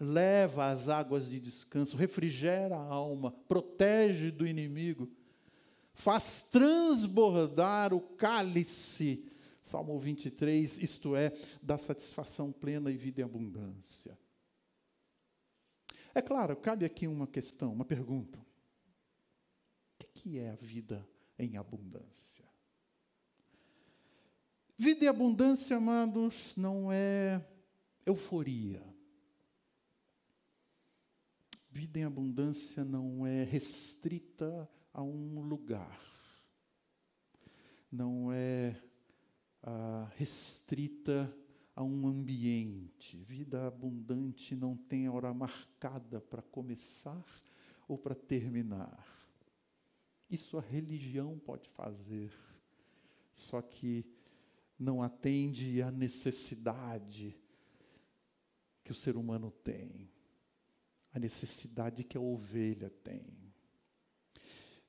leva 0.00 0.66
as 0.66 0.88
águas 0.88 1.30
de 1.30 1.38
descanso, 1.40 1.96
refrigera 1.96 2.76
a 2.76 2.82
alma, 2.82 3.30
protege 3.48 4.30
do 4.30 4.46
inimigo, 4.46 5.10
faz 5.92 6.42
transbordar 6.42 7.94
o 7.94 8.00
cálice. 8.00 9.24
Salmo 9.60 9.98
23, 9.98 10.78
isto 10.78 11.16
é, 11.16 11.32
da 11.62 11.78
satisfação 11.78 12.52
plena 12.52 12.90
e 12.90 12.96
vida 12.96 13.22
em 13.22 13.24
abundância. 13.24 14.18
É 16.14 16.20
claro, 16.20 16.54
cabe 16.56 16.84
aqui 16.84 17.08
uma 17.08 17.26
questão, 17.26 17.72
uma 17.72 17.84
pergunta. 17.84 18.38
O 18.38 20.06
que 20.12 20.38
é 20.38 20.50
a 20.50 20.56
vida 20.56 21.06
em 21.38 21.56
abundância? 21.56 22.44
Vida 24.76 25.04
e 25.04 25.08
abundância, 25.08 25.76
amados, 25.76 26.52
não 26.56 26.92
é 26.92 27.44
euforia. 28.04 28.93
Vida 31.74 31.98
em 31.98 32.04
abundância 32.04 32.84
não 32.84 33.26
é 33.26 33.42
restrita 33.42 34.70
a 34.92 35.02
um 35.02 35.40
lugar, 35.40 36.00
não 37.90 38.32
é 38.32 38.80
ah, 39.60 40.08
restrita 40.14 41.36
a 41.74 41.82
um 41.82 42.06
ambiente. 42.06 43.16
Vida 43.24 43.66
abundante 43.66 44.54
não 44.54 44.76
tem 44.76 45.08
hora 45.08 45.34
marcada 45.34 46.20
para 46.20 46.42
começar 46.42 47.26
ou 47.88 47.98
para 47.98 48.14
terminar. 48.14 49.04
Isso 50.30 50.56
a 50.56 50.60
religião 50.60 51.40
pode 51.40 51.68
fazer, 51.70 52.32
só 53.32 53.60
que 53.60 54.06
não 54.78 55.02
atende 55.02 55.82
à 55.82 55.90
necessidade 55.90 57.36
que 58.84 58.92
o 58.92 58.94
ser 58.94 59.16
humano 59.16 59.50
tem, 59.50 60.13
a 61.14 61.18
necessidade 61.20 62.02
que 62.02 62.18
a 62.18 62.20
ovelha 62.20 62.90
tem. 63.04 63.22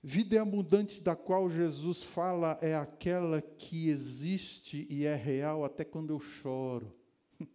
Vida 0.02 0.42
abundante 0.42 1.02
da 1.02 1.16
qual 1.16 1.50
Jesus 1.50 2.02
fala 2.02 2.58
é 2.62 2.76
aquela 2.76 3.42
que 3.42 3.90
existe 3.90 4.88
e 4.90 5.06
é 5.06 5.16
real 5.16 5.64
até 5.64 5.86
quando 5.86 6.12
eu 6.12 6.20
choro. 6.20 6.94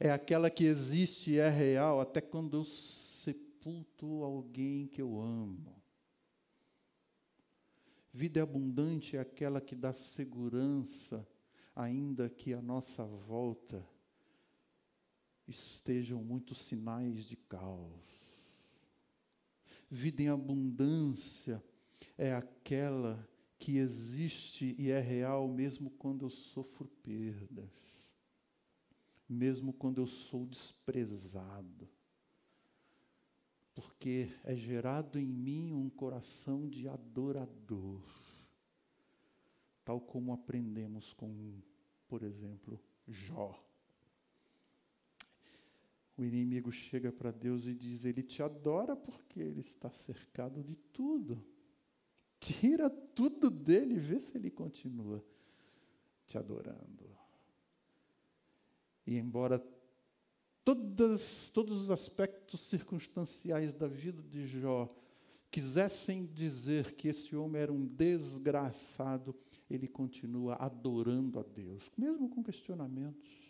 É 0.00 0.12
aquela 0.12 0.48
que 0.48 0.64
existe 0.64 1.32
e 1.32 1.38
é 1.38 1.48
real 1.48 2.00
até 2.00 2.20
quando 2.20 2.58
eu 2.58 2.64
sepulto 2.64 4.22
alguém 4.22 4.86
que 4.86 5.02
eu 5.02 5.20
amo. 5.20 5.74
Vida 8.12 8.40
abundante 8.40 9.16
é 9.16 9.20
aquela 9.20 9.60
que 9.60 9.74
dá 9.74 9.92
segurança, 9.92 11.26
ainda 11.74 12.30
que 12.30 12.54
a 12.54 12.62
nossa 12.62 13.04
volta 13.04 13.84
estejam 15.48 16.22
muitos 16.22 16.60
sinais 16.60 17.24
de 17.24 17.36
caos. 17.36 18.18
Vida 19.90 20.22
em 20.22 20.28
abundância 20.28 21.62
é 22.16 22.34
aquela 22.34 23.26
que 23.58 23.78
existe 23.78 24.74
e 24.78 24.90
é 24.90 25.00
real 25.00 25.48
mesmo 25.48 25.90
quando 25.90 26.26
eu 26.26 26.30
sofro 26.30 26.86
perdas, 27.02 27.70
mesmo 29.28 29.72
quando 29.72 29.98
eu 29.98 30.06
sou 30.06 30.44
desprezado, 30.46 31.88
porque 33.74 34.30
é 34.44 34.54
gerado 34.54 35.18
em 35.18 35.26
mim 35.26 35.72
um 35.72 35.88
coração 35.88 36.68
de 36.68 36.88
adorador, 36.88 38.02
tal 39.84 40.00
como 40.00 40.32
aprendemos 40.32 41.12
com, 41.12 41.60
por 42.06 42.22
exemplo, 42.22 42.78
Jó. 43.06 43.67
O 46.18 46.24
inimigo 46.24 46.72
chega 46.72 47.12
para 47.12 47.30
Deus 47.30 47.68
e 47.68 47.72
diz: 47.72 48.04
Ele 48.04 48.24
te 48.24 48.42
adora 48.42 48.96
porque 48.96 49.38
ele 49.38 49.60
está 49.60 49.88
cercado 49.88 50.64
de 50.64 50.74
tudo. 50.74 51.40
Tira 52.40 52.90
tudo 52.90 53.48
dele 53.48 53.94
e 53.94 54.00
vê 54.00 54.18
se 54.18 54.36
ele 54.36 54.50
continua 54.50 55.24
te 56.26 56.36
adorando. 56.36 57.08
E 59.06 59.16
embora 59.16 59.64
todas, 60.64 61.50
todos 61.50 61.82
os 61.82 61.90
aspectos 61.90 62.60
circunstanciais 62.62 63.72
da 63.72 63.86
vida 63.86 64.20
de 64.20 64.44
Jó 64.44 64.92
quisessem 65.52 66.26
dizer 66.26 66.94
que 66.96 67.08
esse 67.08 67.34
homem 67.36 67.62
era 67.62 67.72
um 67.72 67.86
desgraçado, 67.86 69.34
ele 69.70 69.86
continua 69.86 70.56
adorando 70.56 71.38
a 71.38 71.42
Deus, 71.42 71.90
mesmo 71.96 72.28
com 72.28 72.42
questionamentos 72.42 73.47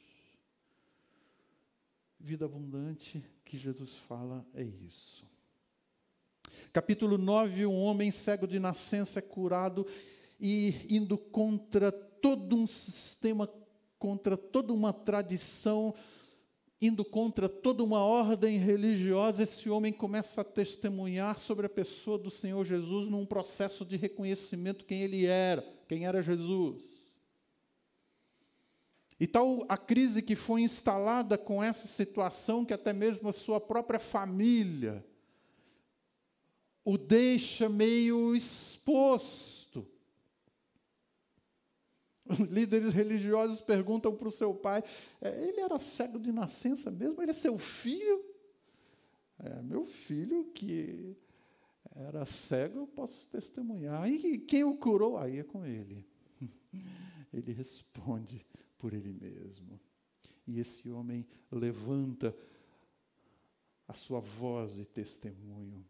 vida 2.20 2.44
abundante 2.44 3.24
que 3.44 3.57
Jesus 3.57 3.94
fala 3.94 4.46
é 4.54 4.62
isso. 4.62 5.24
Capítulo 6.72 7.16
9: 7.16 7.66
um 7.66 7.81
homem 7.81 8.11
cego 8.11 8.46
de 8.46 8.59
nascença 8.59 9.18
é 9.18 9.22
curado 9.22 9.87
e 10.40 10.74
indo 10.88 11.16
contra 11.16 11.90
todo 11.90 12.57
um 12.57 12.66
sistema, 12.66 13.48
contra 13.98 14.37
toda 14.37 14.72
uma 14.72 14.92
tradição, 14.92 15.94
indo 16.81 17.04
contra 17.04 17.48
toda 17.48 17.83
uma 17.83 18.00
ordem 18.00 18.59
religiosa, 18.59 19.42
esse 19.42 19.68
homem 19.68 19.92
começa 19.92 20.40
a 20.40 20.44
testemunhar 20.44 21.40
sobre 21.40 21.66
a 21.66 21.70
pessoa 21.70 22.18
do 22.18 22.31
Senhor 22.31 22.64
Jesus 22.64 23.09
num 23.09 23.26
processo 23.26 23.85
de 23.85 23.96
reconhecimento 23.96 24.85
quem 24.85 25.02
ele 25.02 25.26
era, 25.26 25.62
quem 25.88 26.07
era 26.07 26.22
Jesus. 26.22 26.88
E 29.20 29.26
tal 29.26 29.64
a 29.68 29.76
crise 29.76 30.22
que 30.22 30.37
foi 30.37 30.62
instalada 30.62 31.37
com 31.37 31.62
essa 31.62 31.87
situação, 31.88 32.64
que 32.64 32.72
até 32.72 32.92
mesmo 32.92 33.28
a 33.28 33.33
sua 33.33 33.61
própria 33.61 33.98
família 33.98 35.04
o 36.85 36.96
deixa 36.96 37.68
meio 37.68 38.35
exposto. 38.35 39.87
Os 42.24 42.38
líderes 42.48 42.94
religiosos 42.94 43.61
perguntam 43.61 44.14
para 44.14 44.28
o 44.28 44.31
seu 44.31 44.54
pai: 44.54 44.83
é, 45.20 45.28
ele 45.48 45.61
era 45.61 45.78
cego 45.78 46.18
de 46.18 46.33
nascença 46.33 46.90
mesmo? 46.90 47.20
Ele 47.20 47.31
é 47.31 47.35
seu 47.35 47.59
filho? 47.59 48.24
É, 49.38 49.61
meu 49.62 49.85
filho 49.85 50.44
que 50.54 51.14
era 51.94 52.24
cego, 52.24 52.81
eu 52.81 52.87
posso 52.87 53.26
testemunhar. 53.26 54.11
E 54.11 54.38
quem 54.38 54.64
o 54.64 54.74
curou? 54.74 55.18
Aí 55.18 55.40
é 55.40 55.44
com 55.44 55.66
ele. 55.66 56.07
Ele 57.35 57.52
responde: 57.52 58.46
por 58.78 58.94
ele 58.94 59.12
mesmo. 59.12 59.78
E 60.46 60.60
esse 60.60 60.90
homem 60.90 61.26
levanta 61.50 62.34
a 63.86 63.92
sua 63.92 64.20
voz 64.20 64.74
de 64.74 64.84
testemunho. 64.84 65.84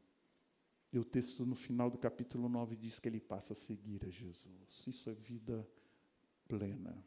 E 0.93 0.99
o 0.99 1.05
texto 1.05 1.45
no 1.45 1.55
final 1.55 1.91
do 1.91 1.99
capítulo 1.99 2.49
9 2.49 2.75
diz 2.75 2.99
que 2.99 3.09
ele 3.09 3.21
passa 3.21 3.53
a 3.53 3.57
seguir 3.57 4.05
a 4.05 4.11
Jesus. 4.11 4.85
Isso 4.87 5.11
é 5.11 5.15
vida 5.15 5.69
plena. 6.49 7.05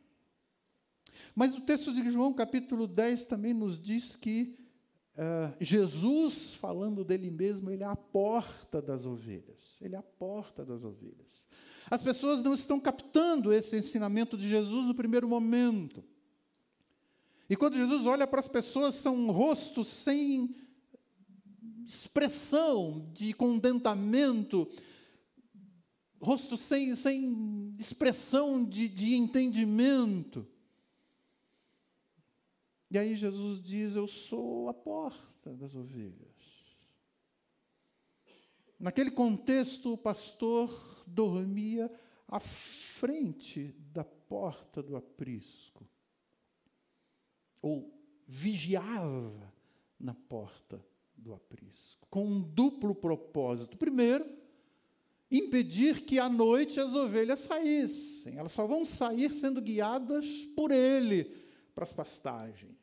Mas 1.35 1.55
o 1.55 1.61
texto 1.61 1.93
de 1.93 2.09
João, 2.09 2.33
capítulo 2.33 2.87
10, 2.87 3.25
também 3.25 3.53
nos 3.53 3.79
diz 3.79 4.15
que 4.15 4.55
uh, 5.15 5.55
Jesus, 5.59 6.53
falando 6.53 7.03
dele 7.03 7.31
mesmo, 7.31 7.71
ele 7.71 7.83
é 7.83 7.87
a 7.87 7.95
porta 7.95 8.81
das 8.81 9.05
ovelhas. 9.05 9.81
Ele 9.81 9.95
é 9.95 9.97
a 9.99 10.03
porta 10.03 10.63
das 10.63 10.83
ovelhas. 10.83 11.47
As 11.89 12.01
pessoas 12.01 12.41
não 12.41 12.53
estão 12.53 12.79
captando 12.79 13.53
esse 13.53 13.75
ensinamento 13.75 14.37
de 14.37 14.47
Jesus 14.47 14.87
no 14.87 14.95
primeiro 14.95 15.27
momento. 15.27 16.03
E 17.49 17.55
quando 17.55 17.75
Jesus 17.75 18.05
olha 18.05 18.25
para 18.25 18.39
as 18.39 18.47
pessoas, 18.47 18.95
são 18.95 19.29
rostos 19.29 19.87
sem 19.87 20.55
expressão 21.85 23.11
de 23.13 23.33
contentamento, 23.33 24.69
rostos 26.21 26.61
sem, 26.61 26.95
sem 26.95 27.75
expressão 27.77 28.63
de, 28.63 28.87
de 28.87 29.15
entendimento. 29.15 30.47
E 32.89 32.97
aí 32.97 33.15
Jesus 33.15 33.61
diz: 33.61 33.95
Eu 33.95 34.07
sou 34.07 34.69
a 34.69 34.73
porta 34.73 35.53
das 35.53 35.75
ovelhas. 35.75 36.31
Naquele 38.79 39.11
contexto, 39.11 39.93
o 39.93 39.97
pastor 39.97 40.90
dormia 41.13 41.91
à 42.27 42.39
frente 42.39 43.75
da 43.93 44.03
porta 44.03 44.81
do 44.81 44.95
aprisco, 44.95 45.87
ou 47.61 47.93
vigiava 48.27 49.53
na 49.99 50.13
porta 50.13 50.83
do 51.15 51.33
aprisco, 51.33 52.07
com 52.09 52.25
um 52.25 52.41
duplo 52.41 52.95
propósito. 52.95 53.77
Primeiro, 53.77 54.25
impedir 55.29 56.05
que 56.05 56.17
à 56.17 56.27
noite 56.29 56.79
as 56.79 56.93
ovelhas 56.93 57.41
saíssem. 57.41 58.37
Elas 58.37 58.51
só 58.51 58.65
vão 58.65 58.85
sair 58.85 59.31
sendo 59.31 59.61
guiadas 59.61 60.25
por 60.55 60.71
ele 60.71 61.25
para 61.75 61.83
as 61.83 61.93
pastagens. 61.93 62.77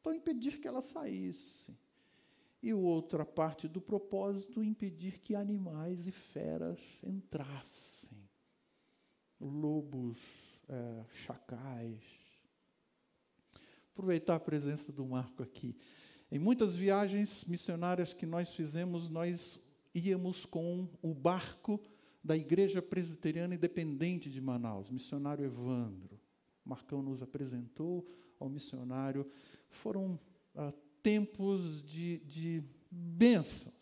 Então, 0.00 0.14
impedir 0.14 0.58
que 0.58 0.66
elas 0.66 0.86
saíssem. 0.86 1.76
E 2.62 2.74
outra 2.74 3.24
parte 3.24 3.66
do 3.66 3.80
propósito, 3.80 4.62
impedir 4.62 5.18
que 5.20 5.34
animais 5.34 6.06
e 6.06 6.12
feras 6.12 6.78
entrassem. 7.02 8.28
Lobos, 9.40 10.18
é, 10.68 11.04
chacais. 11.14 12.02
Aproveitar 13.92 14.36
a 14.36 14.40
presença 14.40 14.92
do 14.92 15.06
Marco 15.06 15.42
aqui. 15.42 15.74
Em 16.30 16.38
muitas 16.38 16.76
viagens 16.76 17.44
missionárias 17.44 18.12
que 18.12 18.26
nós 18.26 18.50
fizemos, 18.50 19.08
nós 19.08 19.58
íamos 19.94 20.44
com 20.44 20.88
o 21.02 21.14
barco 21.14 21.80
da 22.22 22.36
Igreja 22.36 22.82
Presbiteriana 22.82 23.54
Independente 23.54 24.30
de 24.30 24.40
Manaus, 24.40 24.90
missionário 24.90 25.44
Evandro. 25.44 26.20
Marcão 26.64 27.02
nos 27.02 27.22
apresentou 27.22 28.06
ao 28.38 28.48
missionário. 28.48 29.26
Foram 29.68 30.20
ah, 30.54 30.72
tempos 31.02 31.82
de, 31.82 32.18
de 32.18 32.62
bênçãos 32.90 33.80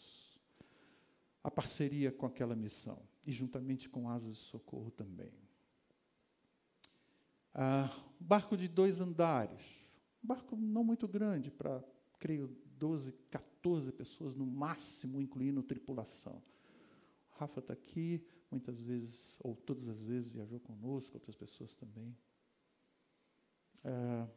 a 1.43 1.51
parceria 1.51 2.13
com 2.13 2.27
aquela 2.27 2.55
missão, 2.55 3.01
e 3.25 3.33
juntamente 3.33 3.89
com 3.89 4.09
Asas 4.09 4.37
de 4.37 4.43
Socorro 4.43 4.91
também. 4.91 5.33
Ah, 7.55 7.91
barco 8.21 8.57
de 8.57 8.69
dois 8.69 9.01
andares, 9.01 9.63
um 10.23 10.27
barco 10.27 10.57
não 10.57 10.85
muito 10.85 11.09
grande, 11.09 11.51
para, 11.51 11.83
creio, 12.19 12.55
12, 12.79 13.13
14 13.31 13.93
pessoas 13.93 14.35
no 14.35 14.47
máximo, 14.47 15.21
incluindo 15.21 15.63
tripulação. 15.63 16.43
Rafa 17.39 17.61
está 17.61 17.73
aqui, 17.73 18.23
muitas 18.51 18.81
vezes, 18.81 19.37
ou 19.41 19.57
todas 19.57 19.89
as 19.89 20.01
vezes, 20.01 20.29
viajou 20.29 20.61
conosco, 20.61 21.15
outras 21.15 21.35
pessoas 21.35 21.73
também. 21.75 22.17
É, 23.85 24.29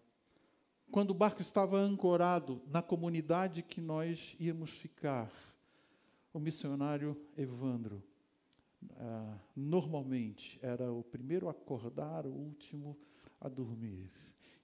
quando 0.92 1.12
o 1.12 1.16
barco 1.16 1.42
estava 1.42 1.78
ancorado 1.78 2.62
na 2.68 2.82
comunidade 2.82 3.64
que 3.64 3.80
nós 3.80 4.36
íamos 4.38 4.70
ficar, 4.70 5.32
o 6.34 6.40
missionário 6.40 7.18
Evandro, 7.38 8.04
é, 8.98 9.40
normalmente, 9.56 10.60
era 10.62 10.92
o 10.92 11.02
primeiro 11.04 11.48
a 11.48 11.52
acordar, 11.52 12.26
o 12.26 12.32
último 12.32 12.98
a 13.40 13.48
dormir. 13.48 14.12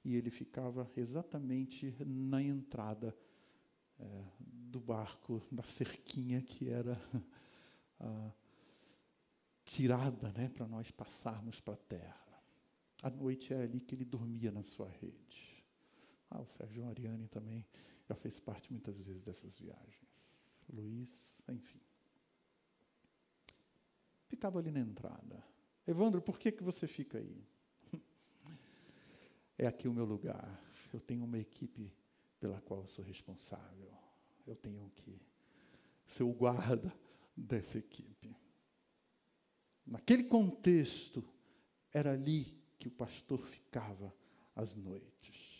E 0.03 0.15
ele 0.15 0.29
ficava 0.29 0.89
exatamente 0.97 1.95
na 1.99 2.41
entrada 2.41 3.15
é, 3.99 4.23
do 4.39 4.79
barco, 4.79 5.41
da 5.51 5.63
cerquinha 5.63 6.41
que 6.41 6.69
era 6.69 6.99
ah, 7.99 8.31
tirada 9.63 10.31
né, 10.31 10.49
para 10.49 10.67
nós 10.67 10.91
passarmos 10.91 11.61
para 11.61 11.73
a 11.73 11.77
terra. 11.77 12.43
À 13.01 13.09
noite 13.09 13.53
é 13.53 13.61
ali 13.61 13.79
que 13.79 13.95
ele 13.95 14.05
dormia 14.05 14.51
na 14.51 14.63
sua 14.63 14.89
rede. 14.89 15.56
Ah, 16.29 16.41
o 16.41 16.45
Sérgio 16.45 16.85
Ariane 16.87 17.27
também 17.27 17.65
já 18.07 18.15
fez 18.15 18.39
parte 18.39 18.71
muitas 18.71 18.99
vezes 18.99 19.21
dessas 19.21 19.57
viagens. 19.57 20.07
Luiz, 20.69 21.41
enfim. 21.47 21.79
Ficava 24.27 24.59
ali 24.59 24.71
na 24.71 24.79
entrada. 24.79 25.43
Evandro, 25.85 26.21
por 26.21 26.37
que, 26.37 26.51
que 26.51 26.63
você 26.63 26.85
fica 26.87 27.17
aí? 27.17 27.47
é 29.57 29.67
aqui 29.67 29.87
o 29.87 29.93
meu 29.93 30.05
lugar. 30.05 30.61
Eu 30.93 30.99
tenho 30.99 31.23
uma 31.23 31.39
equipe 31.39 31.93
pela 32.39 32.59
qual 32.61 32.81
eu 32.81 32.87
sou 32.87 33.03
responsável. 33.03 33.91
Eu 34.45 34.55
tenho 34.55 34.89
que 34.95 35.19
ser 36.05 36.23
o 36.23 36.33
guarda 36.33 36.93
dessa 37.35 37.77
equipe. 37.77 38.35
Naquele 39.85 40.25
contexto, 40.25 41.23
era 41.93 42.11
ali 42.11 42.61
que 42.77 42.87
o 42.87 42.91
pastor 42.91 43.45
ficava 43.45 44.13
às 44.55 44.75
noites. 44.75 45.56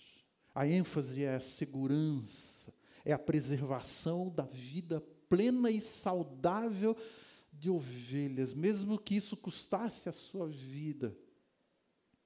A 0.58 0.66
ênfase 0.66 1.24
é 1.24 1.36
a 1.36 1.40
segurança, 1.40 2.74
é 3.06 3.14
a 3.14 3.20
preservação 3.20 4.28
da 4.28 4.42
vida 4.42 5.00
plena 5.30 5.70
e 5.70 5.80
saudável 5.80 6.98
de 7.54 7.70
ovelhas, 7.70 8.56
mesmo 8.56 8.98
que 8.98 9.16
isso 9.16 9.38
custasse 9.38 10.10
a 10.10 10.12
sua 10.12 10.48
vida. 10.48 11.16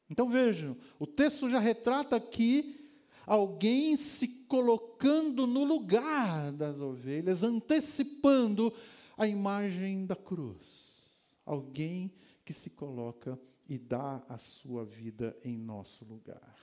Então 0.09 0.29
vejam, 0.29 0.77
o 0.97 1.05
texto 1.05 1.49
já 1.49 1.59
retrata 1.59 2.15
aqui 2.15 2.89
alguém 3.25 3.97
se 3.97 4.45
colocando 4.47 5.45
no 5.45 5.65
lugar 5.65 6.53
das 6.53 6.79
ovelhas, 6.79 7.43
antecipando 7.43 8.73
a 9.17 9.27
imagem 9.27 10.05
da 10.05 10.15
cruz. 10.15 11.01
Alguém 11.45 12.13
que 12.45 12.53
se 12.53 12.69
coloca 12.69 13.37
e 13.67 13.77
dá 13.77 14.23
a 14.29 14.37
sua 14.37 14.85
vida 14.85 15.37
em 15.43 15.57
nosso 15.57 16.05
lugar. 16.05 16.60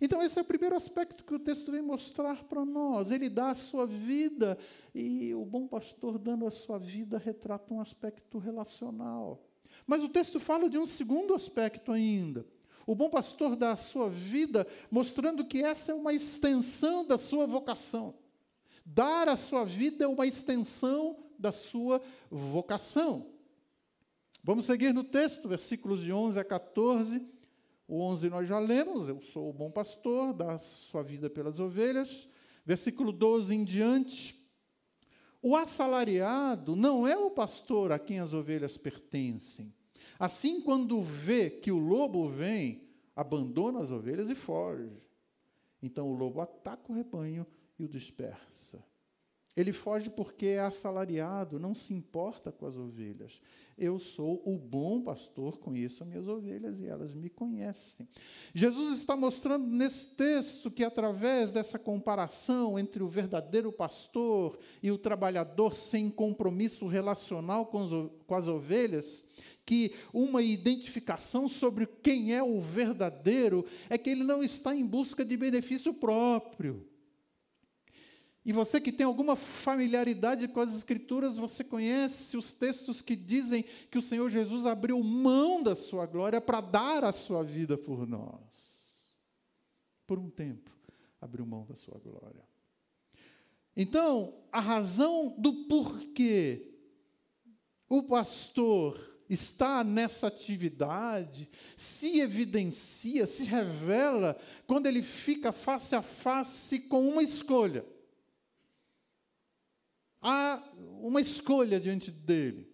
Então, 0.00 0.22
esse 0.22 0.38
é 0.38 0.42
o 0.42 0.44
primeiro 0.44 0.76
aspecto 0.76 1.24
que 1.24 1.34
o 1.34 1.38
texto 1.38 1.72
vem 1.72 1.82
mostrar 1.82 2.44
para 2.44 2.64
nós. 2.64 3.10
Ele 3.10 3.28
dá 3.28 3.50
a 3.50 3.54
sua 3.54 3.86
vida, 3.86 4.58
e 4.94 5.34
o 5.34 5.44
bom 5.44 5.66
pastor, 5.66 6.18
dando 6.18 6.46
a 6.46 6.50
sua 6.50 6.78
vida, 6.78 7.18
retrata 7.18 7.74
um 7.74 7.80
aspecto 7.80 8.38
relacional. 8.38 9.42
Mas 9.86 10.02
o 10.02 10.08
texto 10.08 10.38
fala 10.38 10.68
de 10.68 10.78
um 10.78 10.86
segundo 10.86 11.34
aspecto 11.34 11.92
ainda. 11.92 12.46
O 12.86 12.94
bom 12.94 13.10
pastor 13.10 13.54
dá 13.54 13.72
a 13.72 13.76
sua 13.76 14.08
vida, 14.08 14.66
mostrando 14.90 15.44
que 15.44 15.62
essa 15.62 15.92
é 15.92 15.94
uma 15.94 16.12
extensão 16.12 17.04
da 17.04 17.18
sua 17.18 17.46
vocação. 17.46 18.14
Dar 18.84 19.28
a 19.28 19.36
sua 19.36 19.64
vida 19.64 20.04
é 20.04 20.08
uma 20.08 20.26
extensão 20.26 21.16
da 21.38 21.52
sua 21.52 22.00
vocação. 22.30 23.26
Vamos 24.42 24.64
seguir 24.64 24.94
no 24.94 25.04
texto, 25.04 25.46
versículos 25.46 26.00
de 26.00 26.12
11 26.12 26.40
a 26.40 26.44
14. 26.44 27.20
O 27.88 28.02
11 28.02 28.30
nós 28.30 28.46
já 28.46 28.60
lemos, 28.60 29.08
eu 29.08 29.20
sou 29.20 29.50
o 29.50 29.52
bom 29.52 29.70
pastor, 29.70 30.32
dá 30.32 30.58
sua 30.58 31.02
vida 31.02 31.28
pelas 31.28 31.58
ovelhas. 31.58 32.28
Versículo 32.64 33.10
12 33.10 33.54
em 33.54 33.64
diante. 33.64 34.36
O 35.42 35.56
assalariado 35.56 36.76
não 36.76 37.08
é 37.08 37.16
o 37.16 37.30
pastor 37.30 37.90
a 37.90 37.98
quem 37.98 38.20
as 38.20 38.32
ovelhas 38.32 38.76
pertencem 38.76 39.72
Assim, 40.18 40.60
quando 40.60 41.00
vê 41.00 41.48
que 41.48 41.70
o 41.70 41.78
lobo 41.78 42.28
vem, 42.28 42.88
abandona 43.14 43.80
as 43.80 43.90
ovelhas 43.90 44.28
e 44.28 44.34
foge. 44.34 44.90
Então 45.80 46.08
o 46.08 46.14
lobo 46.14 46.40
ataca 46.40 46.90
o 46.90 46.94
rebanho 46.94 47.46
e 47.78 47.84
o 47.84 47.88
dispersa. 47.88 48.84
Ele 49.58 49.72
foge 49.72 50.08
porque 50.08 50.46
é 50.46 50.60
assalariado, 50.60 51.58
não 51.58 51.74
se 51.74 51.92
importa 51.92 52.52
com 52.52 52.64
as 52.64 52.76
ovelhas. 52.76 53.40
Eu 53.76 53.98
sou 53.98 54.40
o 54.46 54.56
bom 54.56 55.02
pastor, 55.02 55.58
conheço 55.58 56.04
as 56.04 56.08
minhas 56.08 56.28
ovelhas 56.28 56.80
e 56.80 56.86
elas 56.86 57.12
me 57.12 57.28
conhecem. 57.28 58.08
Jesus 58.54 58.96
está 58.96 59.16
mostrando 59.16 59.66
nesse 59.66 60.14
texto 60.14 60.70
que, 60.70 60.84
através 60.84 61.50
dessa 61.52 61.76
comparação 61.76 62.78
entre 62.78 63.02
o 63.02 63.08
verdadeiro 63.08 63.72
pastor 63.72 64.56
e 64.80 64.92
o 64.92 64.98
trabalhador 64.98 65.74
sem 65.74 66.08
compromisso 66.08 66.86
relacional 66.86 67.66
com 67.66 68.34
as 68.36 68.46
ovelhas, 68.46 69.24
que 69.66 69.92
uma 70.14 70.40
identificação 70.40 71.48
sobre 71.48 71.84
quem 71.84 72.32
é 72.32 72.40
o 72.44 72.60
verdadeiro 72.60 73.66
é 73.90 73.98
que 73.98 74.08
ele 74.08 74.22
não 74.22 74.40
está 74.40 74.72
em 74.72 74.86
busca 74.86 75.24
de 75.24 75.36
benefício 75.36 75.92
próprio. 75.92 76.87
E 78.48 78.52
você 78.52 78.80
que 78.80 78.90
tem 78.90 79.04
alguma 79.04 79.36
familiaridade 79.36 80.48
com 80.48 80.58
as 80.60 80.74
Escrituras, 80.74 81.36
você 81.36 81.62
conhece 81.62 82.34
os 82.34 82.50
textos 82.50 83.02
que 83.02 83.14
dizem 83.14 83.62
que 83.90 83.98
o 83.98 84.02
Senhor 84.02 84.30
Jesus 84.30 84.64
abriu 84.64 85.04
mão 85.04 85.62
da 85.62 85.76
sua 85.76 86.06
glória 86.06 86.40
para 86.40 86.62
dar 86.62 87.04
a 87.04 87.12
sua 87.12 87.44
vida 87.44 87.76
por 87.76 88.08
nós. 88.08 89.04
Por 90.06 90.18
um 90.18 90.30
tempo, 90.30 90.70
abriu 91.20 91.44
mão 91.44 91.66
da 91.66 91.74
sua 91.74 91.98
glória. 91.98 92.42
Então, 93.76 94.34
a 94.50 94.60
razão 94.60 95.34
do 95.36 95.66
porquê 95.66 96.72
o 97.86 98.02
pastor 98.02 98.98
está 99.28 99.84
nessa 99.84 100.26
atividade 100.26 101.50
se 101.76 102.18
evidencia, 102.18 103.26
se 103.26 103.44
revela 103.44 104.40
quando 104.66 104.86
ele 104.86 105.02
fica 105.02 105.52
face 105.52 105.94
a 105.94 106.00
face 106.00 106.80
com 106.80 107.06
uma 107.06 107.22
escolha. 107.22 107.84
Há 110.20 110.62
uma 111.00 111.20
escolha 111.20 111.80
diante 111.80 112.10
dele. 112.10 112.70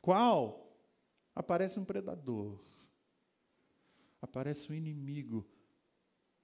Qual? 0.00 0.78
Aparece 1.34 1.78
um 1.80 1.84
predador. 1.84 2.60
Aparece 4.22 4.70
um 4.70 4.74
inimigo 4.74 5.46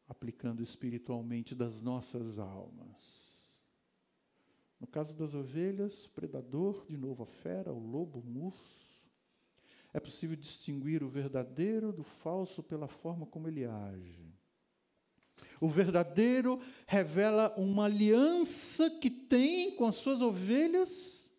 aplicando 0.08 0.62
espiritualmente 0.62 1.54
das 1.54 1.82
nossas 1.82 2.38
almas. 2.38 3.50
No 4.78 4.86
caso 4.86 5.14
das 5.14 5.32
ovelhas, 5.32 6.08
predador, 6.08 6.84
de 6.86 6.96
novo 6.96 7.22
a 7.22 7.26
fera, 7.26 7.72
o 7.72 7.78
lobo, 7.78 8.18
o 8.18 8.46
urso. 8.46 9.00
É 9.92 10.00
possível 10.00 10.34
distinguir 10.34 11.02
o 11.04 11.08
verdadeiro 11.08 11.92
do 11.92 12.02
falso 12.02 12.62
pela 12.62 12.88
forma 12.88 13.24
como 13.24 13.46
ele 13.46 13.64
age. 13.64 14.31
O 15.62 15.68
verdadeiro 15.68 16.60
revela 16.88 17.54
uma 17.56 17.84
aliança 17.84 18.90
que 18.90 19.08
tem 19.08 19.76
com 19.76 19.86
as 19.86 19.94
suas 19.94 20.20
ovelhas 20.20 21.32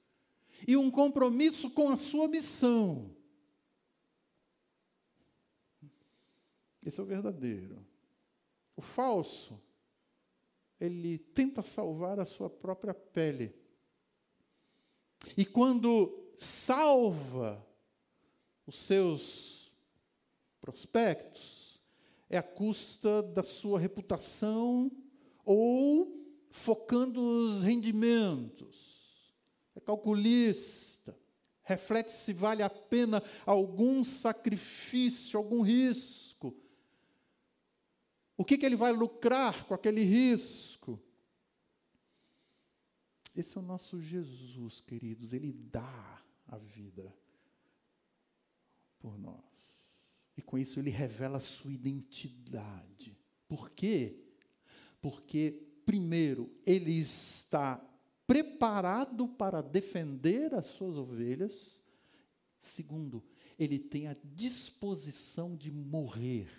e 0.65 0.77
um 0.77 0.89
compromisso 0.89 1.69
com 1.71 1.89
a 1.89 1.97
sua 1.97 2.25
missão. 2.29 3.13
Esse 6.81 7.01
é 7.01 7.03
o 7.03 7.05
verdadeiro. 7.05 7.85
O 8.77 8.81
falso, 8.81 9.61
ele 10.79 11.17
tenta 11.17 11.61
salvar 11.61 12.17
a 12.17 12.25
sua 12.25 12.49
própria 12.49 12.93
pele. 12.93 13.53
E 15.35 15.43
quando 15.43 16.31
salva 16.37 17.61
os 18.65 18.79
seus 18.79 19.69
prospectos, 20.61 21.62
é 22.29 22.37
a 22.37 22.43
custa 22.43 23.21
da 23.21 23.43
sua 23.43 23.79
reputação 23.79 24.91
ou 25.45 26.23
focando 26.49 27.21
os 27.21 27.63
rendimentos. 27.63 29.33
É 29.75 29.79
calculista, 29.79 31.17
reflete 31.63 32.11
se 32.11 32.33
vale 32.33 32.61
a 32.61 32.69
pena 32.69 33.23
algum 33.45 34.03
sacrifício, 34.03 35.37
algum 35.37 35.61
risco. 35.61 36.55
O 38.37 38.45
que, 38.45 38.57
que 38.57 38.65
ele 38.65 38.75
vai 38.75 38.91
lucrar 38.91 39.65
com 39.65 39.73
aquele 39.73 40.03
risco? 40.03 41.01
Esse 43.35 43.57
é 43.57 43.61
o 43.61 43.63
nosso 43.63 43.99
Jesus, 43.99 44.81
queridos, 44.81 45.33
ele 45.33 45.51
dá 45.51 46.21
a 46.47 46.57
vida 46.57 47.15
por 48.99 49.17
nós. 49.17 49.52
E 50.37 50.41
com 50.41 50.57
isso 50.57 50.79
ele 50.79 50.89
revela 50.89 51.37
a 51.37 51.41
sua 51.41 51.71
identidade. 51.71 53.17
Por 53.47 53.69
quê? 53.69 54.19
Porque, 55.01 55.63
primeiro, 55.85 56.51
ele 56.65 56.91
está 56.91 57.77
preparado 58.25 59.27
para 59.27 59.61
defender 59.61 60.53
as 60.53 60.65
suas 60.67 60.97
ovelhas. 60.97 61.79
Segundo, 62.59 63.23
ele 63.59 63.77
tem 63.77 64.07
a 64.07 64.15
disposição 64.23 65.55
de 65.55 65.69
morrer 65.69 66.49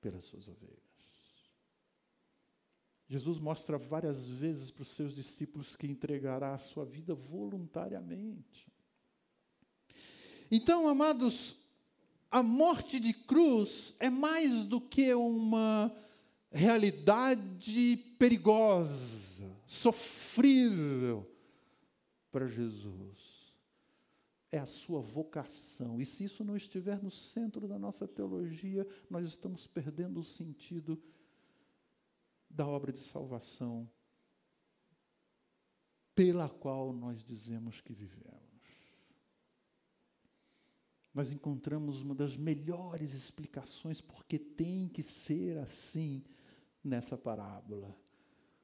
pelas 0.00 0.24
suas 0.24 0.48
ovelhas. 0.48 0.84
Jesus 3.06 3.38
mostra 3.38 3.76
várias 3.76 4.26
vezes 4.26 4.70
para 4.70 4.82
os 4.82 4.88
seus 4.88 5.14
discípulos 5.14 5.76
que 5.76 5.86
entregará 5.86 6.54
a 6.54 6.58
sua 6.58 6.84
vida 6.84 7.14
voluntariamente. 7.14 8.66
Então, 10.50 10.88
amados, 10.88 11.56
a 12.34 12.42
morte 12.42 12.98
de 12.98 13.14
cruz 13.14 13.94
é 14.00 14.10
mais 14.10 14.64
do 14.64 14.80
que 14.80 15.14
uma 15.14 15.96
realidade 16.50 17.96
perigosa, 18.18 19.56
sofrível 19.64 21.30
para 22.32 22.48
Jesus. 22.48 23.54
É 24.50 24.58
a 24.58 24.66
sua 24.66 25.00
vocação. 25.00 26.00
E 26.00 26.04
se 26.04 26.24
isso 26.24 26.42
não 26.42 26.56
estiver 26.56 27.00
no 27.00 27.10
centro 27.10 27.68
da 27.68 27.78
nossa 27.78 28.08
teologia, 28.08 28.84
nós 29.08 29.28
estamos 29.28 29.68
perdendo 29.68 30.18
o 30.18 30.24
sentido 30.24 31.00
da 32.50 32.66
obra 32.66 32.92
de 32.92 32.98
salvação 32.98 33.88
pela 36.16 36.48
qual 36.48 36.92
nós 36.92 37.22
dizemos 37.22 37.80
que 37.80 37.92
vivemos. 37.92 38.43
Nós 41.14 41.30
encontramos 41.30 42.02
uma 42.02 42.14
das 42.14 42.36
melhores 42.36 43.14
explicações 43.14 44.00
porque 44.00 44.38
tem 44.38 44.88
que 44.88 45.02
ser 45.02 45.58
assim 45.58 46.24
nessa 46.82 47.16
parábola. 47.16 47.96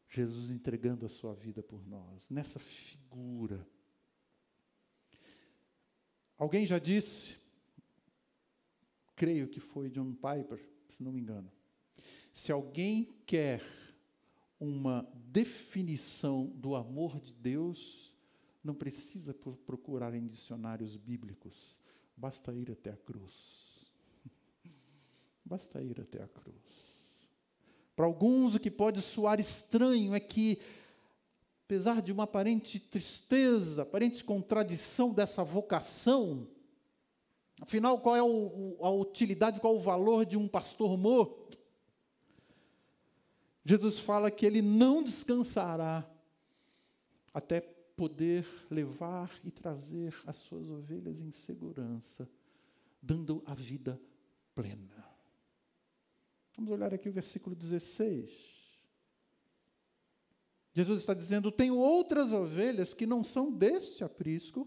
Jesus 0.08 0.50
entregando 0.50 1.06
a 1.06 1.08
sua 1.08 1.32
vida 1.32 1.62
por 1.62 1.86
nós, 1.86 2.28
nessa 2.28 2.58
figura. 2.58 3.64
Alguém 6.36 6.66
já 6.66 6.80
disse, 6.80 7.38
creio 9.14 9.46
que 9.46 9.60
foi 9.60 9.88
John 9.88 10.12
Piper, 10.14 10.58
se 10.88 11.04
não 11.04 11.12
me 11.12 11.20
engano, 11.20 11.52
se 12.32 12.50
alguém 12.50 13.14
quer 13.24 13.62
uma 14.58 15.08
definição 15.14 16.46
do 16.46 16.74
amor 16.74 17.20
de 17.20 17.32
Deus, 17.32 18.12
não 18.64 18.74
precisa 18.74 19.32
procurar 19.32 20.14
em 20.14 20.26
dicionários 20.26 20.96
bíblicos, 20.96 21.79
basta 22.20 22.52
ir 22.52 22.70
até 22.70 22.90
a 22.90 22.96
cruz. 22.96 23.32
Basta 25.42 25.80
ir 25.82 25.98
até 25.98 26.22
a 26.22 26.28
cruz. 26.28 26.54
Para 27.96 28.04
alguns, 28.04 28.54
o 28.54 28.60
que 28.60 28.70
pode 28.70 29.00
soar 29.00 29.40
estranho 29.40 30.14
é 30.14 30.20
que, 30.20 30.60
apesar 31.64 32.02
de 32.02 32.12
uma 32.12 32.24
aparente 32.24 32.78
tristeza, 32.78 33.82
aparente 33.82 34.22
contradição 34.22 35.14
dessa 35.14 35.42
vocação, 35.42 36.46
afinal, 37.60 37.98
qual 37.98 38.14
é 38.14 38.22
o, 38.22 38.76
a 38.80 38.90
utilidade, 38.90 39.58
qual 39.58 39.74
é 39.74 39.76
o 39.76 39.80
valor 39.80 40.26
de 40.26 40.36
um 40.36 40.46
pastor 40.46 40.96
morto? 40.98 41.58
Jesus 43.64 43.98
fala 43.98 44.30
que 44.30 44.44
ele 44.44 44.60
não 44.60 45.02
descansará 45.02 46.08
até 47.32 47.79
poder 48.00 48.46
levar 48.70 49.30
e 49.44 49.50
trazer 49.50 50.14
as 50.26 50.36
suas 50.36 50.70
ovelhas 50.70 51.20
em 51.20 51.30
segurança, 51.30 52.26
dando 53.02 53.42
a 53.44 53.52
vida 53.52 54.00
plena. 54.54 55.06
Vamos 56.56 56.72
olhar 56.72 56.94
aqui 56.94 57.10
o 57.10 57.12
versículo 57.12 57.54
16. 57.54 58.30
Jesus 60.72 61.00
está 61.00 61.12
dizendo: 61.12 61.52
Tenho 61.52 61.76
outras 61.76 62.32
ovelhas 62.32 62.94
que 62.94 63.04
não 63.04 63.22
são 63.22 63.52
deste 63.52 64.02
aprisco 64.02 64.66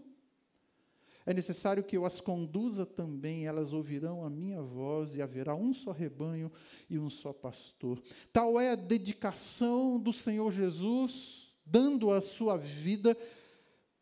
é 1.26 1.32
necessário 1.32 1.82
que 1.82 1.96
eu 1.96 2.04
as 2.04 2.20
conduza 2.20 2.84
também, 2.84 3.46
elas 3.46 3.72
ouvirão 3.72 4.24
a 4.24 4.30
minha 4.30 4.60
voz 4.60 5.14
e 5.14 5.22
haverá 5.22 5.54
um 5.54 5.72
só 5.72 5.90
rebanho 5.90 6.52
e 6.88 6.98
um 6.98 7.08
só 7.08 7.32
pastor. 7.32 8.02
Tal 8.30 8.60
é 8.60 8.70
a 8.70 8.74
dedicação 8.74 9.98
do 9.98 10.12
Senhor 10.12 10.52
Jesus, 10.52 11.43
dando 11.64 12.12
a 12.12 12.20
sua 12.20 12.56
vida. 12.56 13.16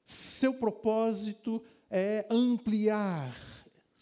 Seu 0.04 0.54
propósito 0.54 1.62
é 1.90 2.26
ampliar 2.30 3.34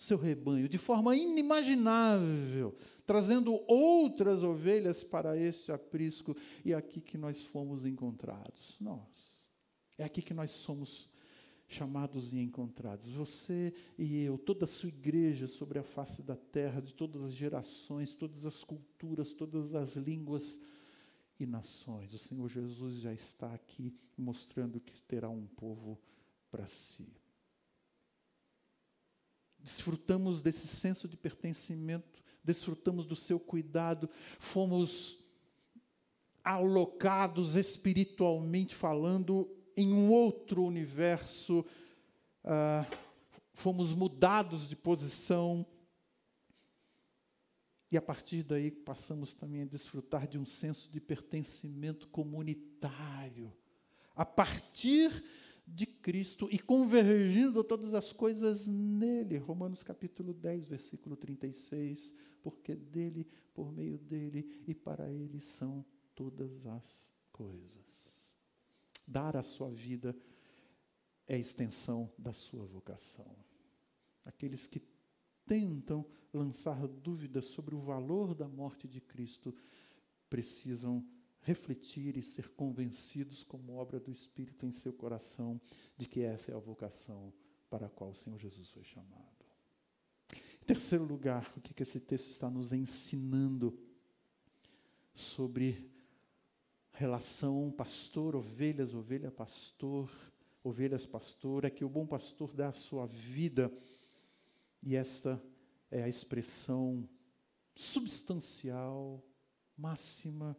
seu 0.00 0.16
rebanho 0.16 0.66
de 0.66 0.78
forma 0.78 1.14
inimaginável, 1.14 2.74
trazendo 3.04 3.62
outras 3.66 4.42
ovelhas 4.42 5.04
para 5.04 5.36
este 5.36 5.70
aprisco, 5.70 6.34
e 6.64 6.72
é 6.72 6.76
aqui 6.76 7.02
que 7.02 7.18
nós 7.18 7.42
fomos 7.42 7.84
encontrados, 7.84 8.76
nós. 8.80 9.44
É 9.98 10.04
aqui 10.04 10.22
que 10.22 10.32
nós 10.32 10.52
somos 10.52 11.10
chamados 11.68 12.32
e 12.32 12.38
encontrados. 12.38 13.10
Você 13.10 13.74
e 13.98 14.24
eu, 14.24 14.38
toda 14.38 14.64
a 14.64 14.68
sua 14.68 14.88
igreja 14.88 15.46
sobre 15.46 15.78
a 15.78 15.82
face 15.82 16.22
da 16.22 16.34
terra, 16.34 16.80
de 16.80 16.94
todas 16.94 17.22
as 17.22 17.32
gerações, 17.32 18.14
todas 18.14 18.46
as 18.46 18.64
culturas, 18.64 19.34
todas 19.34 19.74
as 19.74 19.96
línguas 19.96 20.58
e 21.44 21.46
nações. 21.46 22.12
O 22.12 22.18
Senhor 22.18 22.48
Jesus 22.48 22.96
já 22.96 23.12
está 23.12 23.52
aqui 23.54 23.94
mostrando 24.16 24.80
que 24.80 25.00
terá 25.02 25.28
um 25.28 25.46
povo 25.46 25.98
para 26.50 26.66
si. 26.66 27.08
Desfrutamos 29.58 30.42
desse 30.42 30.66
senso 30.66 31.06
de 31.06 31.16
pertencimento, 31.16 32.22
desfrutamos 32.42 33.04
do 33.04 33.14
seu 33.14 33.38
cuidado, 33.38 34.08
fomos 34.38 35.18
alocados 36.42 37.54
espiritualmente 37.54 38.74
falando 38.74 39.48
em 39.76 39.92
um 39.92 40.10
outro 40.10 40.64
universo, 40.64 41.64
ah, 42.44 42.86
fomos 43.52 43.94
mudados 43.94 44.66
de 44.68 44.74
posição. 44.74 45.66
E 47.90 47.96
a 47.96 48.02
partir 48.02 48.42
daí 48.42 48.70
passamos 48.70 49.34
também 49.34 49.62
a 49.62 49.66
desfrutar 49.66 50.26
de 50.26 50.38
um 50.38 50.44
senso 50.44 50.90
de 50.90 51.00
pertencimento 51.00 52.08
comunitário. 52.08 53.52
A 54.14 54.24
partir 54.24 55.24
de 55.66 55.86
Cristo 55.86 56.48
e 56.50 56.58
convergindo 56.58 57.64
todas 57.64 57.94
as 57.94 58.12
coisas 58.12 58.66
nele. 58.66 59.38
Romanos 59.38 59.82
capítulo 59.82 60.32
10, 60.32 60.66
versículo 60.66 61.16
36. 61.16 62.12
Porque 62.42 62.74
dele, 62.74 63.26
por 63.52 63.72
meio 63.72 63.98
dele 63.98 64.62
e 64.66 64.74
para 64.74 65.10
ele 65.10 65.40
são 65.40 65.84
todas 66.14 66.66
as 66.66 67.12
coisas 67.32 68.20
dar 69.10 69.36
a 69.36 69.42
sua 69.42 69.68
vida 69.70 70.16
é 71.26 71.34
a 71.34 71.38
extensão 71.38 72.10
da 72.16 72.32
sua 72.32 72.64
vocação. 72.64 73.36
Aqueles 74.24 74.66
que 74.66 74.80
tentam 75.50 76.06
lançar 76.32 76.86
dúvidas 76.86 77.46
sobre 77.46 77.74
o 77.74 77.80
valor 77.80 78.36
da 78.36 78.46
morte 78.46 78.86
de 78.86 79.00
Cristo 79.00 79.52
precisam 80.28 81.04
refletir 81.40 82.16
e 82.16 82.22
ser 82.22 82.50
convencidos, 82.50 83.42
como 83.42 83.74
obra 83.74 83.98
do 83.98 84.12
Espírito 84.12 84.64
em 84.64 84.70
seu 84.70 84.92
coração, 84.92 85.60
de 85.96 86.06
que 86.06 86.20
essa 86.20 86.52
é 86.52 86.54
a 86.54 86.58
vocação 86.58 87.32
para 87.68 87.86
a 87.86 87.90
qual 87.90 88.10
o 88.10 88.14
Senhor 88.14 88.38
Jesus 88.38 88.70
foi 88.70 88.84
chamado. 88.84 89.44
Em 90.62 90.64
terceiro 90.64 91.02
lugar, 91.02 91.52
o 91.56 91.60
que, 91.60 91.82
esse 91.82 91.98
texto 91.98 92.30
está 92.30 92.48
nos 92.48 92.72
ensinando 92.72 93.76
sobre 95.12 95.90
relação 96.92 97.72
pastor, 97.72 98.36
ovelhas, 98.36 98.94
ovelha, 98.94 99.32
pastor, 99.32 100.08
ovelhas, 100.62 101.06
pastor, 101.06 101.64
é 101.64 101.70
que 101.70 101.84
o 101.84 101.88
bom 101.88 102.06
pastor 102.06 102.54
dá 102.54 102.68
a 102.68 102.72
sua 102.72 103.06
vida, 103.06 103.72
e 104.82 104.96
esta 104.96 105.42
é 105.90 106.02
a 106.02 106.08
expressão 106.08 107.08
substancial, 107.74 109.24
máxima, 109.76 110.56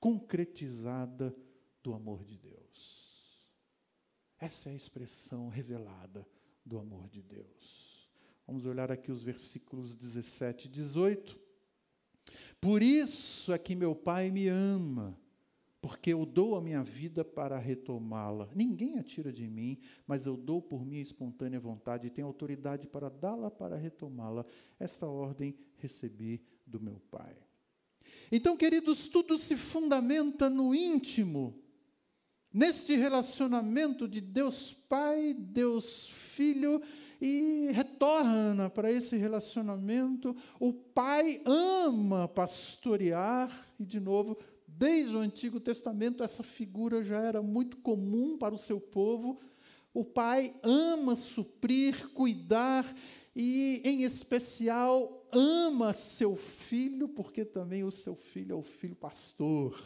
concretizada 0.00 1.34
do 1.82 1.94
amor 1.94 2.24
de 2.24 2.36
Deus. 2.38 3.04
Essa 4.38 4.68
é 4.68 4.72
a 4.72 4.76
expressão 4.76 5.48
revelada 5.48 6.26
do 6.64 6.78
amor 6.78 7.08
de 7.08 7.22
Deus. 7.22 8.10
Vamos 8.46 8.66
olhar 8.66 8.92
aqui 8.92 9.10
os 9.10 9.22
versículos 9.22 9.94
17 9.94 10.66
e 10.66 10.70
18. 10.70 11.40
Por 12.60 12.82
isso 12.82 13.52
é 13.52 13.58
que 13.58 13.74
meu 13.74 13.94
Pai 13.94 14.30
me 14.30 14.48
ama 14.48 15.18
porque 15.84 16.14
eu 16.14 16.24
dou 16.24 16.56
a 16.56 16.62
minha 16.62 16.82
vida 16.82 17.22
para 17.22 17.58
retomá-la. 17.58 18.48
Ninguém 18.54 18.98
a 18.98 19.02
tira 19.02 19.30
de 19.30 19.46
mim, 19.46 19.78
mas 20.06 20.24
eu 20.24 20.34
dou 20.34 20.62
por 20.62 20.82
minha 20.82 21.02
espontânea 21.02 21.60
vontade 21.60 22.06
e 22.06 22.10
tenho 22.10 22.26
autoridade 22.26 22.86
para 22.86 23.10
dá-la 23.10 23.50
para 23.50 23.76
retomá-la. 23.76 24.46
Esta 24.80 25.06
ordem 25.06 25.54
recebi 25.76 26.40
do 26.66 26.80
meu 26.80 27.02
Pai. 27.10 27.36
Então, 28.32 28.56
queridos, 28.56 29.08
tudo 29.08 29.36
se 29.36 29.58
fundamenta 29.58 30.48
no 30.48 30.74
íntimo, 30.74 31.62
neste 32.50 32.96
relacionamento 32.96 34.08
de 34.08 34.22
Deus 34.22 34.72
Pai, 34.72 35.34
Deus 35.34 36.06
Filho 36.08 36.80
e 37.20 37.68
retorna 37.72 38.70
para 38.70 38.90
esse 38.90 39.18
relacionamento. 39.18 40.34
O 40.58 40.72
pai 40.72 41.42
ama 41.44 42.26
pastorear, 42.26 43.68
e 43.78 43.84
de 43.84 44.00
novo, 44.00 44.38
desde 44.76 45.14
o 45.14 45.20
Antigo 45.20 45.60
Testamento, 45.60 46.22
essa 46.22 46.42
figura 46.42 47.02
já 47.02 47.20
era 47.20 47.42
muito 47.42 47.76
comum 47.78 48.36
para 48.36 48.54
o 48.54 48.58
seu 48.58 48.80
povo. 48.80 49.40
O 49.92 50.04
pai 50.04 50.54
ama 50.62 51.14
suprir, 51.14 52.08
cuidar 52.10 52.94
e, 53.34 53.80
em 53.84 54.02
especial, 54.02 55.28
ama 55.32 55.94
seu 55.94 56.34
filho, 56.34 57.08
porque 57.08 57.44
também 57.44 57.84
o 57.84 57.90
seu 57.90 58.16
filho 58.16 58.52
é 58.52 58.56
o 58.56 58.62
filho 58.62 58.96
pastor. 58.96 59.80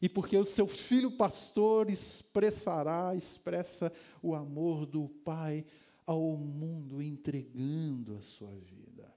E 0.00 0.08
porque 0.08 0.36
o 0.36 0.44
seu 0.44 0.66
filho 0.66 1.10
pastor 1.12 1.90
expressará, 1.90 3.14
expressa 3.14 3.92
o 4.22 4.34
amor 4.34 4.86
do 4.86 5.08
pai 5.08 5.64
ao 6.06 6.36
mundo, 6.36 7.00
entregando 7.02 8.16
a 8.16 8.22
sua 8.22 8.54
vida. 8.54 9.14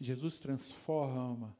Jesus 0.00 0.38
transforma 0.38 1.56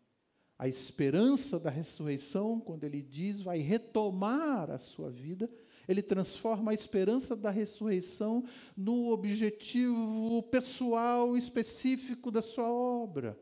a 0.59 0.67
esperança 0.67 1.59
da 1.59 1.71
ressurreição, 1.71 2.59
quando 2.59 2.83
ele 2.83 3.01
diz 3.01 3.41
vai 3.41 3.59
retomar 3.59 4.71
a 4.71 4.79
sua 4.79 5.09
vida, 5.09 5.49
ele 5.87 6.03
transforma 6.03 6.73
a 6.73 6.75
esperança 6.75 7.37
da 7.37 7.49
ressurreição 7.49 8.45
no 8.77 9.11
objetivo 9.11 10.43
pessoal 10.51 11.37
específico 11.37 12.31
da 12.31 12.43
sua 12.43 12.69
obra. 12.71 13.39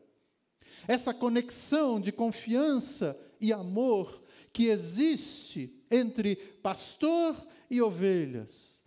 Essa 0.87 1.13
conexão 1.13 1.99
de 1.99 2.11
confiança 2.11 3.19
e 3.41 3.51
amor 3.51 4.23
que 4.53 4.67
existe 4.67 5.75
entre 5.89 6.35
pastor 6.35 7.35
e 7.69 7.81
ovelhas 7.81 8.81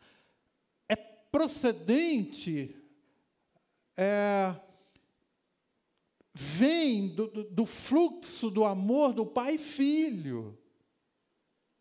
é 0.89 0.95
procedente, 0.95 2.77
é, 3.97 4.55
vem 6.33 7.09
do, 7.09 7.27
do, 7.29 7.45
do 7.45 7.67
fluxo 7.67 8.51
do 8.51 8.65
amor 8.65 9.13
do 9.13 9.27
pai 9.27 9.55
e 9.55 9.59
filho. 9.59 10.59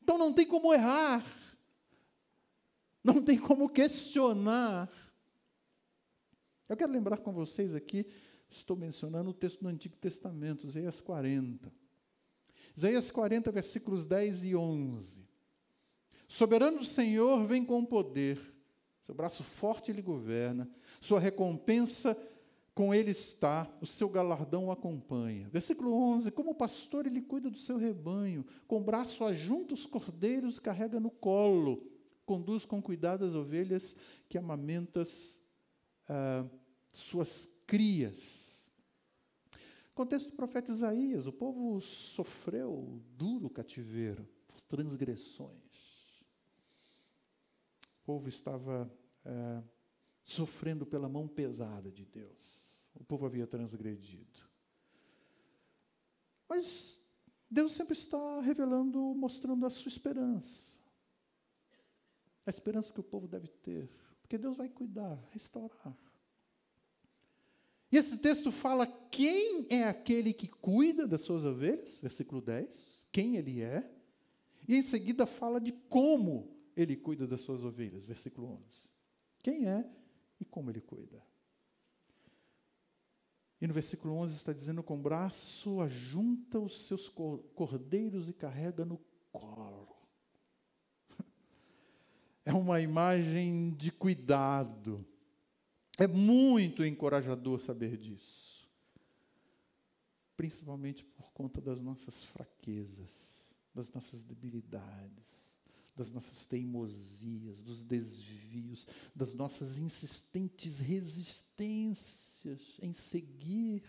Então 0.01 0.17
não 0.17 0.33
tem 0.33 0.45
como 0.45 0.73
errar, 0.73 1.23
não 3.03 3.21
tem 3.21 3.37
como 3.37 3.69
questionar. 3.69 4.89
Eu 6.67 6.75
quero 6.75 6.91
lembrar 6.91 7.17
com 7.17 7.31
vocês 7.31 7.75
aqui, 7.75 8.05
estou 8.49 8.75
mencionando 8.75 9.29
o 9.29 9.33
texto 9.33 9.61
do 9.61 9.67
Antigo 9.67 9.95
Testamento, 9.97 10.67
Isaías 10.67 10.99
40. 11.01 11.71
Isaías 12.75 13.11
40, 13.11 13.51
versículos 13.51 14.05
10 14.05 14.43
e 14.45 14.55
11. 14.55 15.27
Soberano 16.27 16.83
Senhor 16.83 17.45
vem 17.45 17.65
com 17.65 17.83
poder, 17.83 18.39
seu 19.01 19.15
braço 19.15 19.43
forte 19.43 19.91
lhe 19.91 20.01
governa, 20.01 20.69
sua 21.01 21.19
recompensa 21.19 22.15
com 22.79 22.95
ele 22.95 23.11
está, 23.11 23.69
o 23.81 23.85
seu 23.85 24.07
galardão 24.07 24.67
o 24.67 24.71
acompanha. 24.71 25.49
Versículo 25.49 25.93
11: 25.93 26.31
Como 26.31 26.55
pastor, 26.55 27.05
ele 27.05 27.21
cuida 27.21 27.49
do 27.49 27.57
seu 27.57 27.75
rebanho, 27.75 28.45
com 28.69 28.77
o 28.77 28.81
braço 28.81 29.25
ajunta 29.25 29.73
os 29.73 29.85
cordeiros, 29.85 30.59
carrega 30.59 30.97
no 30.97 31.11
colo, 31.11 31.91
conduz 32.25 32.63
com 32.63 32.81
cuidado 32.81 33.25
as 33.25 33.35
ovelhas 33.35 33.97
que 34.29 34.37
amamentas 34.37 35.41
ah, 36.07 36.45
suas 36.93 37.49
crias. 37.67 38.71
Contexto 39.93 40.29
do 40.29 40.37
profeta 40.37 40.71
Isaías: 40.71 41.27
o 41.27 41.33
povo 41.33 41.81
sofreu 41.81 43.01
duro 43.17 43.49
cativeiro 43.49 44.25
por 44.47 44.61
transgressões. 44.61 46.23
O 48.01 48.05
povo 48.05 48.29
estava 48.29 48.89
ah, 49.25 49.61
sofrendo 50.23 50.85
pela 50.85 51.09
mão 51.09 51.27
pesada 51.27 51.91
de 51.91 52.05
Deus 52.05 52.58
o 52.95 53.03
povo 53.03 53.25
havia 53.25 53.47
transgredido. 53.47 54.47
Mas 56.47 56.99
Deus 57.49 57.73
sempre 57.73 57.93
está 57.93 58.41
revelando, 58.41 58.99
mostrando 59.15 59.65
a 59.65 59.69
sua 59.69 59.89
esperança. 59.89 60.77
A 62.45 62.49
esperança 62.49 62.93
que 62.93 62.99
o 62.99 63.03
povo 63.03 63.27
deve 63.27 63.47
ter. 63.47 63.89
Porque 64.21 64.37
Deus 64.37 64.57
vai 64.57 64.69
cuidar, 64.69 65.17
restaurar. 65.31 65.97
E 67.91 67.97
esse 67.97 68.17
texto 68.17 68.51
fala 68.51 68.85
quem 68.85 69.65
é 69.69 69.83
aquele 69.83 70.31
que 70.33 70.47
cuida 70.47 71.07
das 71.07 71.21
suas 71.21 71.43
ovelhas, 71.43 71.99
versículo 71.99 72.41
10, 72.41 73.07
quem 73.11 73.35
ele 73.35 73.61
é. 73.61 73.91
E 74.67 74.75
em 74.75 74.81
seguida 74.83 75.25
fala 75.25 75.59
de 75.59 75.71
como 75.71 76.55
ele 76.75 76.95
cuida 76.95 77.25
das 77.25 77.41
suas 77.41 77.63
ovelhas, 77.63 78.05
versículo 78.05 78.47
11. 78.67 78.89
Quem 79.41 79.67
é 79.67 79.89
e 80.39 80.45
como 80.45 80.69
ele 80.69 80.81
cuida. 80.81 81.23
E 83.61 83.67
no 83.67 83.73
versículo 83.73 84.13
11 84.15 84.35
está 84.35 84.53
dizendo: 84.53 84.81
com 84.81 84.95
o 84.95 85.01
braço 85.01 85.81
ajunta 85.81 86.59
os 86.59 86.85
seus 86.87 87.09
cordeiros 87.09 88.29
e 88.29 88.33
carrega 88.33 88.85
no 88.85 88.99
colo. 89.31 89.95
É 92.45 92.53
uma 92.53 92.81
imagem 92.81 93.75
de 93.75 93.91
cuidado. 93.91 95.05
É 95.99 96.07
muito 96.07 96.83
encorajador 96.83 97.59
saber 97.59 97.95
disso. 97.95 98.67
Principalmente 100.35 101.05
por 101.05 101.31
conta 101.31 101.61
das 101.61 101.79
nossas 101.79 102.23
fraquezas, 102.23 103.11
das 103.75 103.91
nossas 103.91 104.23
debilidades, 104.23 105.27
das 105.95 106.11
nossas 106.11 106.45
teimosias, 106.47 107.61
dos 107.61 107.83
desvios, 107.83 108.87
das 109.13 109.35
nossas 109.35 109.77
insistentes 109.77 110.79
resistências 110.79 112.28
em 112.81 112.93
seguir 112.93 113.83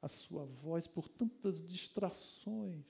a 0.00 0.08
sua 0.08 0.44
voz 0.44 0.86
por 0.86 1.08
tantas 1.08 1.62
distrações 1.62 2.86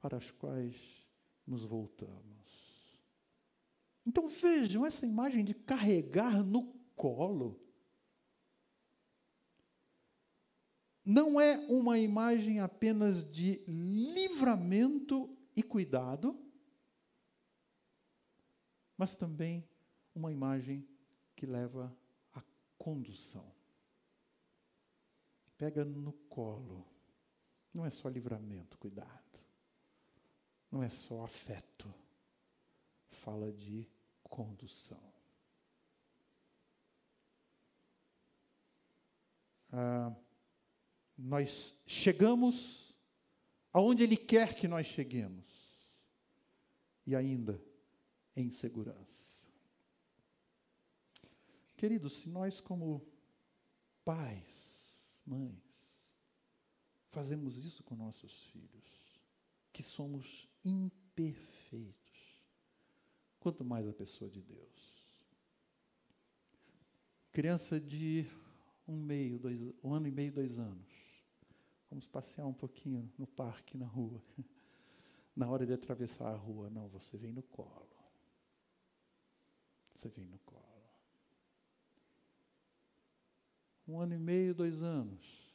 para 0.00 0.16
as 0.16 0.30
quais 0.30 1.06
nos 1.46 1.64
voltamos. 1.64 2.40
Então 4.06 4.28
vejam 4.28 4.84
essa 4.84 5.06
imagem 5.06 5.44
de 5.44 5.54
carregar 5.54 6.44
no 6.44 6.72
colo. 6.94 7.60
Não 11.04 11.40
é 11.40 11.58
uma 11.68 11.98
imagem 11.98 12.60
apenas 12.60 13.22
de 13.22 13.62
livramento 13.66 15.36
e 15.56 15.62
cuidado, 15.62 16.38
mas 18.96 19.16
também 19.16 19.66
uma 20.14 20.30
imagem 20.30 20.86
que 21.34 21.46
leva 21.46 21.96
condução. 22.80 23.44
Pega 25.58 25.84
no 25.84 26.14
colo. 26.30 26.86
Não 27.74 27.84
é 27.84 27.90
só 27.90 28.08
livramento, 28.08 28.78
cuidado. 28.78 29.38
Não 30.72 30.82
é 30.82 30.88
só 30.88 31.22
afeto. 31.22 31.94
Fala 33.10 33.52
de 33.52 33.86
condução. 34.22 35.12
Ah, 39.70 40.16
nós 41.18 41.76
chegamos 41.86 42.96
aonde 43.74 44.02
Ele 44.02 44.16
quer 44.16 44.54
que 44.54 44.66
nós 44.66 44.86
cheguemos. 44.86 45.44
E 47.06 47.14
ainda 47.14 47.62
em 48.34 48.50
segurança. 48.50 49.29
Queridos, 51.80 52.12
se 52.16 52.28
nós, 52.28 52.60
como 52.60 53.10
pais, 54.04 55.18
mães, 55.24 55.88
fazemos 57.08 57.56
isso 57.56 57.82
com 57.82 57.96
nossos 57.96 58.42
filhos, 58.48 59.18
que 59.72 59.82
somos 59.82 60.46
imperfeitos, 60.62 62.44
quanto 63.38 63.64
mais 63.64 63.88
a 63.88 63.94
pessoa 63.94 64.30
de 64.30 64.42
Deus. 64.42 65.16
Criança 67.32 67.80
de 67.80 68.26
um 68.86 69.00
meio, 69.02 69.38
dois, 69.38 69.58
um 69.82 69.94
ano 69.94 70.06
e 70.06 70.10
meio, 70.10 70.32
dois 70.32 70.58
anos. 70.58 70.92
Vamos 71.88 72.06
passear 72.06 72.46
um 72.46 72.52
pouquinho 72.52 73.10
no 73.16 73.26
parque, 73.26 73.78
na 73.78 73.86
rua. 73.86 74.22
Na 75.34 75.48
hora 75.48 75.64
de 75.64 75.72
atravessar 75.72 76.28
a 76.30 76.36
rua, 76.36 76.68
não, 76.68 76.88
você 76.88 77.16
vem 77.16 77.32
no 77.32 77.42
colo. 77.42 77.88
Você 79.94 80.10
vem 80.10 80.26
no 80.26 80.38
colo. 80.40 80.69
Um 83.90 84.00
ano 84.00 84.14
e 84.14 84.18
meio, 84.18 84.54
dois 84.54 84.82
anos. 84.82 85.50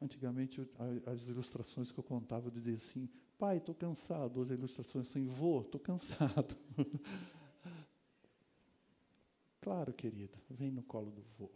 Antigamente, 0.00 0.60
as 1.06 1.28
ilustrações 1.28 1.92
que 1.92 1.98
eu 1.98 2.04
contava 2.04 2.50
diziam 2.50 2.76
assim: 2.76 3.08
pai, 3.38 3.58
estou 3.58 3.74
cansado. 3.74 4.40
As 4.40 4.50
ilustrações 4.50 5.08
assim: 5.08 5.26
vô, 5.26 5.60
estou 5.60 5.80
cansado. 5.80 6.56
claro, 9.60 9.92
querida, 9.92 10.40
vem 10.48 10.70
no 10.70 10.82
colo 10.82 11.10
do 11.10 11.22
vô. 11.38 11.50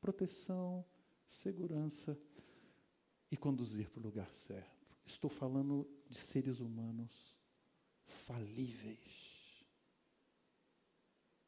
Proteção, 0.00 0.84
segurança 1.26 2.16
e 3.30 3.36
conduzir 3.36 3.90
para 3.90 4.00
o 4.00 4.04
lugar 4.04 4.32
certo. 4.34 4.86
Estou 5.04 5.30
falando 5.30 5.88
de 6.08 6.16
seres 6.16 6.60
humanos 6.60 7.34
falíveis. 8.04 9.25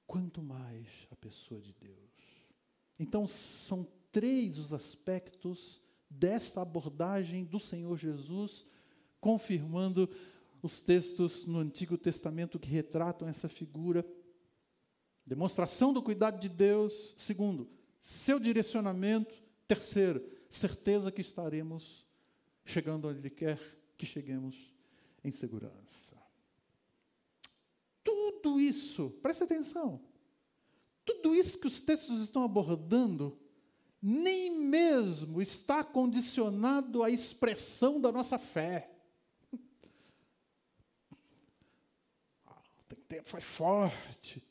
Quanto 0.08 0.42
mais 0.42 1.06
a 1.10 1.16
pessoa 1.16 1.60
de 1.60 1.72
Deus. 1.74 2.48
Então, 2.98 3.28
são 3.28 3.86
três 4.10 4.56
os 4.56 4.72
aspectos 4.72 5.82
dessa 6.08 6.62
abordagem 6.62 7.44
do 7.44 7.60
Senhor 7.60 7.94
Jesus, 7.98 8.66
confirmando 9.20 10.08
os 10.62 10.80
textos 10.80 11.44
no 11.44 11.58
Antigo 11.58 11.98
Testamento 11.98 12.58
que 12.58 12.70
retratam 12.70 13.28
essa 13.28 13.50
figura. 13.50 14.02
Demonstração 15.26 15.92
do 15.92 16.02
cuidado 16.02 16.40
de 16.40 16.48
Deus. 16.48 17.14
Segundo, 17.14 17.68
seu 18.00 18.40
direcionamento. 18.40 19.34
Terceiro, 19.66 20.26
certeza 20.48 21.12
que 21.12 21.20
estaremos 21.20 22.06
chegando 22.64 23.08
onde 23.08 23.18
Ele 23.18 23.30
quer 23.30 23.60
que 23.98 24.06
cheguemos 24.06 24.74
em 25.22 25.30
segurança. 25.30 26.16
Tudo 28.40 28.60
isso, 28.60 29.10
preste 29.22 29.42
atenção, 29.42 30.00
tudo 31.04 31.34
isso 31.34 31.58
que 31.58 31.66
os 31.66 31.80
textos 31.80 32.20
estão 32.20 32.44
abordando, 32.44 33.38
nem 34.00 34.50
mesmo 34.50 35.42
está 35.42 35.82
condicionado 35.82 37.02
à 37.02 37.10
expressão 37.10 38.00
da 38.00 38.12
nossa 38.12 38.38
fé. 38.38 38.90
Ah, 42.46 42.62
tem 42.88 42.98
que 42.98 43.04
ter 43.06 43.22
forte. 43.22 44.42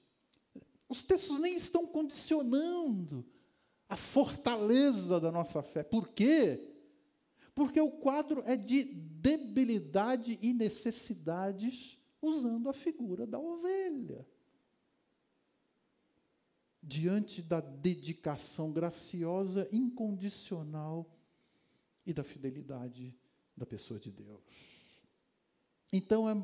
Os 0.90 1.04
textos 1.04 1.40
nem 1.40 1.56
estão 1.56 1.86
condicionando 1.86 3.26
a 3.88 3.96
fortaleza 3.96 5.20
da 5.20 5.32
nossa 5.32 5.62
fé. 5.62 5.84
Por 5.84 6.10
quê? 6.10 6.62
Porque 7.56 7.80
o 7.80 7.92
quadro 7.92 8.44
é 8.46 8.56
de 8.56 8.84
debilidade 8.84 10.38
e 10.42 10.54
necessidades, 10.54 11.97
usando 12.22 12.70
a 12.70 12.74
figura 12.74 13.26
da 13.26 13.40
ovelha. 13.40 14.28
Diante 16.82 17.42
da 17.42 17.60
dedicação 17.60 18.72
graciosa, 18.72 19.68
incondicional 19.72 21.10
e 22.06 22.14
da 22.14 22.24
fidelidade 22.24 23.14
da 23.56 23.66
pessoa 23.66 24.00
de 24.00 24.12
Deus. 24.12 24.42
Então, 25.92 26.30
é 26.30 26.36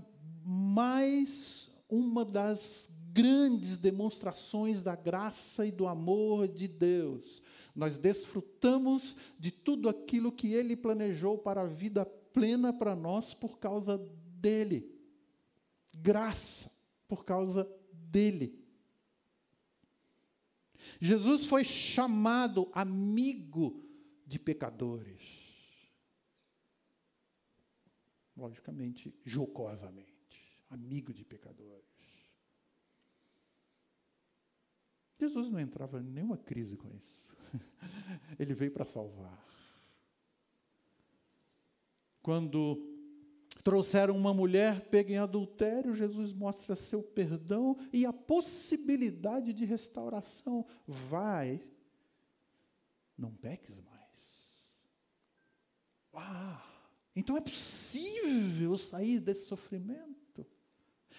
mais 0.43 1.69
uma 1.89 2.25
das 2.25 2.89
grandes 3.13 3.77
demonstrações 3.77 4.81
da 4.81 4.95
graça 4.95 5.65
e 5.65 5.71
do 5.71 5.87
amor 5.87 6.47
de 6.47 6.67
Deus. 6.67 7.41
Nós 7.75 7.97
desfrutamos 7.97 9.15
de 9.37 9.51
tudo 9.51 9.87
aquilo 9.87 10.31
que 10.31 10.53
Ele 10.53 10.75
planejou 10.75 11.37
para 11.37 11.61
a 11.61 11.67
vida 11.67 12.05
plena 12.05 12.73
para 12.73 12.95
nós 12.95 13.33
por 13.33 13.59
causa 13.59 13.97
dele. 14.39 14.92
Graça 15.93 16.71
por 17.07 17.23
causa 17.23 17.69
dele. 17.91 18.59
Jesus 20.99 21.45
foi 21.45 21.63
chamado 21.63 22.69
amigo 22.73 23.83
de 24.25 24.39
pecadores. 24.39 25.43
Logicamente, 28.35 29.13
jocosamente, 29.23 30.59
amigo 30.69 31.13
de 31.13 31.23
pecadores. 31.23 31.83
Jesus 35.19 35.49
não 35.49 35.59
entrava 35.59 35.99
em 35.99 36.03
nenhuma 36.03 36.37
crise 36.37 36.75
com 36.75 36.89
isso. 36.89 37.33
Ele 38.37 38.53
veio 38.53 38.71
para 38.71 38.85
salvar. 38.85 39.41
Quando 42.21 42.92
trouxeram 43.63 44.15
uma 44.15 44.33
mulher 44.33 44.81
pega 44.89 45.13
em 45.13 45.17
adultério, 45.17 45.95
Jesus 45.95 46.33
mostra 46.33 46.75
seu 46.75 47.01
perdão 47.01 47.77
e 47.93 48.05
a 48.05 48.11
possibilidade 48.11 49.53
de 49.53 49.63
restauração. 49.63 50.65
Vai, 50.85 51.65
não 53.17 53.33
peques 53.33 53.79
mais. 53.79 53.93
Ah, 56.13 56.63
então 57.15 57.37
é 57.37 57.41
possível 57.41 58.77
sair 58.77 59.19
desse 59.19 59.45
sofrimento. 59.45 60.45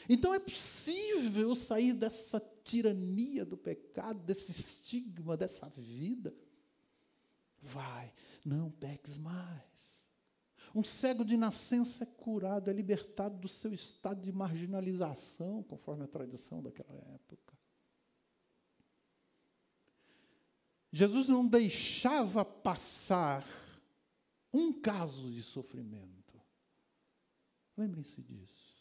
Então 0.08 0.34
é 0.34 0.38
possível 0.38 1.54
sair 1.54 1.94
dessa 1.94 2.38
tirania 2.62 3.44
do 3.44 3.56
pecado, 3.56 4.20
desse 4.20 4.50
estigma, 4.50 5.36
dessa 5.36 5.68
vida. 5.70 6.34
Vai, 7.60 8.12
não 8.44 8.70
peques 8.70 9.16
mais. 9.16 9.93
Um 10.74 10.82
cego 10.82 11.24
de 11.24 11.36
nascença 11.36 12.02
é 12.02 12.06
curado, 12.06 12.68
é 12.68 12.72
libertado 12.72 13.38
do 13.38 13.48
seu 13.48 13.72
estado 13.72 14.20
de 14.20 14.32
marginalização, 14.32 15.62
conforme 15.62 16.04
a 16.04 16.08
tradição 16.08 16.62
daquela 16.62 16.98
época. 17.14 17.54
Jesus 20.90 21.28
não 21.28 21.46
deixava 21.46 22.44
passar 22.44 23.44
um 24.52 24.72
caso 24.72 25.30
de 25.30 25.42
sofrimento. 25.42 26.40
Lembrem-se 27.76 28.22
disso 28.22 28.74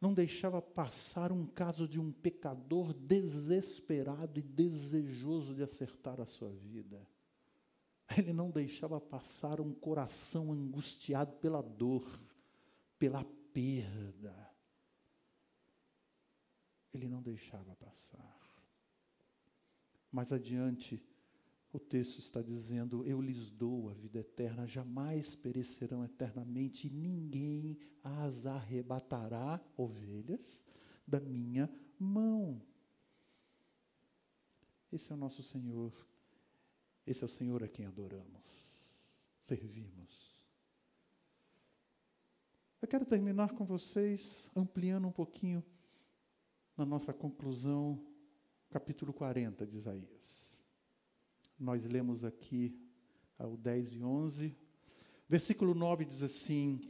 não 0.00 0.12
deixava 0.12 0.60
passar 0.60 1.32
um 1.32 1.46
caso 1.46 1.88
de 1.88 1.98
um 1.98 2.12
pecador 2.12 2.92
desesperado 2.92 4.38
e 4.38 4.42
desejoso 4.42 5.54
de 5.54 5.62
acertar 5.62 6.20
a 6.20 6.26
sua 6.26 6.50
vida. 6.50 7.06
Ele 8.16 8.32
não 8.32 8.50
deixava 8.50 9.00
passar 9.00 9.60
um 9.60 9.72
coração 9.72 10.52
angustiado 10.52 11.36
pela 11.36 11.62
dor, 11.62 12.06
pela 12.98 13.24
perda. 13.52 14.34
Ele 16.92 17.08
não 17.08 17.22
deixava 17.22 17.74
passar. 17.76 18.36
Mais 20.10 20.32
adiante, 20.32 21.02
o 21.72 21.78
texto 21.78 22.20
está 22.20 22.40
dizendo: 22.40 23.04
Eu 23.04 23.20
lhes 23.20 23.50
dou 23.50 23.90
a 23.90 23.92
vida 23.92 24.20
eterna, 24.20 24.66
jamais 24.66 25.34
perecerão 25.34 26.04
eternamente, 26.04 26.86
e 26.86 26.90
ninguém 26.90 27.78
as 28.02 28.46
arrebatará, 28.46 29.60
ovelhas, 29.76 30.62
da 31.06 31.20
minha 31.20 31.68
mão. 31.98 32.62
Esse 34.90 35.12
é 35.12 35.14
o 35.14 35.18
nosso 35.18 35.42
Senhor, 35.42 35.92
esse 37.06 37.22
é 37.22 37.26
o 37.26 37.28
Senhor 37.28 37.62
a 37.62 37.68
quem 37.68 37.86
adoramos, 37.86 38.72
servimos. 39.40 40.34
Eu 42.82 42.88
quero 42.88 43.04
terminar 43.04 43.52
com 43.52 43.64
vocês, 43.64 44.50
ampliando 44.54 45.06
um 45.06 45.12
pouquinho 45.12 45.64
na 46.76 46.84
nossa 46.84 47.12
conclusão, 47.12 48.04
capítulo 48.70 49.12
40 49.12 49.66
de 49.66 49.76
Isaías. 49.76 50.60
Nós 51.58 51.84
lemos 51.86 52.24
aqui 52.24 52.78
o 53.38 53.56
10 53.56 53.92
e 53.94 54.02
11. 54.02 54.56
Versículo 55.28 55.74
9 55.74 56.04
diz 56.04 56.22
assim: 56.22 56.80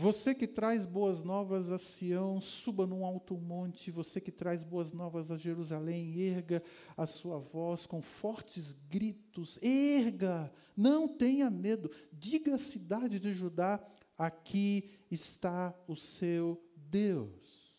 Você 0.00 0.32
que 0.32 0.46
traz 0.46 0.86
boas 0.86 1.24
novas 1.24 1.72
a 1.72 1.76
Sião, 1.76 2.40
suba 2.40 2.86
num 2.86 3.04
alto 3.04 3.36
monte. 3.36 3.90
Você 3.90 4.20
que 4.20 4.30
traz 4.30 4.62
boas 4.62 4.92
novas 4.92 5.28
a 5.28 5.36
Jerusalém, 5.36 6.20
erga 6.20 6.62
a 6.96 7.04
sua 7.04 7.40
voz 7.40 7.84
com 7.84 8.00
fortes 8.00 8.76
gritos. 8.88 9.58
Erga, 9.60 10.52
não 10.76 11.08
tenha 11.08 11.50
medo. 11.50 11.90
Diga 12.12 12.54
à 12.54 12.58
cidade 12.60 13.18
de 13.18 13.34
Judá: 13.34 13.84
Aqui 14.16 14.88
está 15.10 15.74
o 15.88 15.96
seu 15.96 16.64
Deus. 16.76 17.76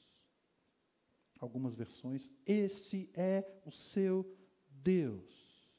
Algumas 1.40 1.74
versões, 1.74 2.34
esse 2.46 3.10
é 3.14 3.50
o 3.66 3.72
seu 3.72 4.30
Deus. 4.70 5.72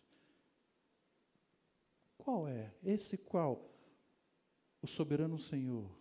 Qual 2.17 2.49
é? 2.49 2.73
Esse 2.83 3.19
qual? 3.19 3.69
O 4.81 4.87
soberano 4.87 5.39
Senhor, 5.39 6.00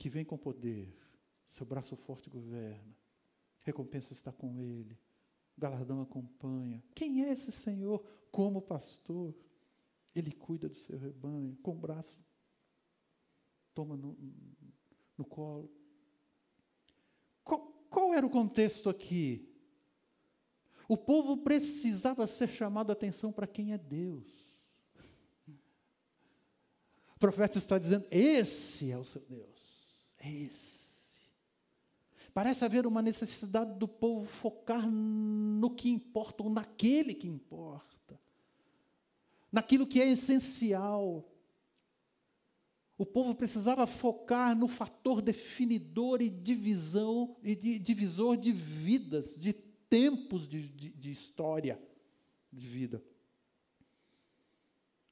que 0.00 0.08
vem 0.08 0.24
com 0.24 0.38
poder, 0.38 0.96
seu 1.46 1.66
braço 1.66 1.94
forte 1.94 2.30
governa, 2.30 2.96
recompensa 3.64 4.14
está 4.14 4.32
com 4.32 4.58
ele, 4.58 4.98
galardão 5.58 6.00
acompanha. 6.00 6.82
Quem 6.94 7.22
é 7.22 7.30
esse 7.30 7.52
Senhor? 7.52 8.02
Como 8.32 8.62
pastor, 8.62 9.34
ele 10.14 10.32
cuida 10.32 10.70
do 10.70 10.74
seu 10.74 10.96
rebanho, 10.96 11.54
com 11.62 11.72
o 11.72 11.78
braço, 11.78 12.18
toma 13.74 13.94
no, 13.94 14.16
no 15.18 15.24
colo. 15.26 15.70
Qual, 17.44 17.60
qual 17.90 18.14
era 18.14 18.24
o 18.24 18.30
contexto 18.30 18.88
aqui? 18.88 19.54
O 20.88 20.96
povo 20.96 21.36
precisava 21.36 22.26
ser 22.26 22.48
chamado 22.48 22.88
a 22.88 22.94
atenção 22.94 23.30
para 23.30 23.46
quem 23.46 23.74
é 23.74 23.78
Deus 23.78 24.50
profeta 27.20 27.58
está 27.58 27.78
dizendo: 27.78 28.06
esse 28.10 28.90
é 28.90 28.98
o 28.98 29.04
seu 29.04 29.20
Deus. 29.20 29.59
Esse. 30.20 30.80
Parece 32.32 32.64
haver 32.64 32.86
uma 32.86 33.02
necessidade 33.02 33.78
do 33.78 33.88
povo 33.88 34.24
focar 34.24 34.88
no 34.88 35.70
que 35.70 35.88
importa, 35.88 36.42
ou 36.42 36.50
naquele 36.50 37.12
que 37.12 37.26
importa, 37.26 38.20
naquilo 39.50 39.86
que 39.86 40.00
é 40.00 40.08
essencial. 40.08 41.26
O 42.96 43.04
povo 43.04 43.34
precisava 43.34 43.86
focar 43.86 44.56
no 44.56 44.68
fator 44.68 45.20
definidor 45.22 46.20
e 46.20 46.28
divisão 46.28 47.36
e 47.42 47.56
de, 47.56 47.78
divisor 47.78 48.36
de 48.36 48.52
vidas, 48.52 49.34
de 49.36 49.52
tempos 49.52 50.46
de, 50.46 50.68
de, 50.68 50.90
de 50.90 51.10
história 51.10 51.80
de 52.52 52.66
vida. 52.66 53.02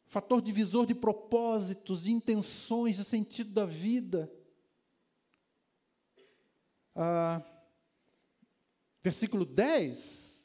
Fator 0.06 0.40
divisor 0.40 0.86
de 0.86 0.94
propósitos, 0.94 2.02
de 2.04 2.12
intenções, 2.12 2.96
de 2.96 3.04
sentido 3.04 3.50
da 3.50 3.66
vida. 3.66 4.32
Ah, 7.00 7.40
versículo 9.00 9.44
10, 9.44 10.44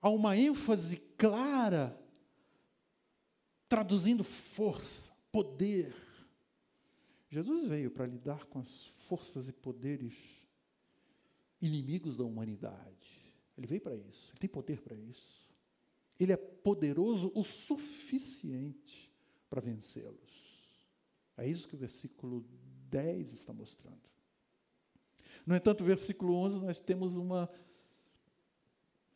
há 0.00 0.08
uma 0.08 0.36
ênfase 0.36 0.98
clara, 1.18 2.00
traduzindo 3.68 4.22
força, 4.22 5.12
poder. 5.32 5.92
Jesus 7.28 7.66
veio 7.66 7.90
para 7.90 8.06
lidar 8.06 8.44
com 8.44 8.60
as 8.60 8.84
forças 9.08 9.48
e 9.48 9.52
poderes 9.52 10.14
inimigos 11.60 12.16
da 12.16 12.22
humanidade. 12.22 13.34
Ele 13.58 13.66
veio 13.66 13.80
para 13.80 13.96
isso, 13.96 14.30
ele 14.30 14.38
tem 14.38 14.48
poder 14.48 14.80
para 14.80 14.94
isso. 14.94 15.42
Ele 16.20 16.32
é 16.32 16.36
poderoso 16.36 17.32
o 17.34 17.42
suficiente 17.42 19.12
para 19.50 19.60
vencê-los. 19.60 20.78
É 21.36 21.48
isso 21.48 21.66
que 21.66 21.74
o 21.74 21.78
versículo 21.78 22.46
10 22.88 23.32
está 23.32 23.52
mostrando. 23.52 24.11
No 25.46 25.56
entanto, 25.56 25.84
versículo 25.84 26.34
11, 26.34 26.58
nós 26.58 26.78
temos 26.78 27.16
uma 27.16 27.48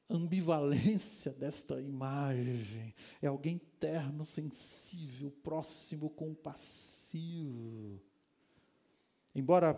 ambivalência 0.08 1.32
desta 1.32 1.80
imagem. 1.80 2.94
É 3.20 3.26
alguém 3.26 3.58
terno, 3.80 4.24
sensível, 4.24 5.30
próximo, 5.42 6.10
compassivo. 6.10 8.00
Embora 9.34 9.74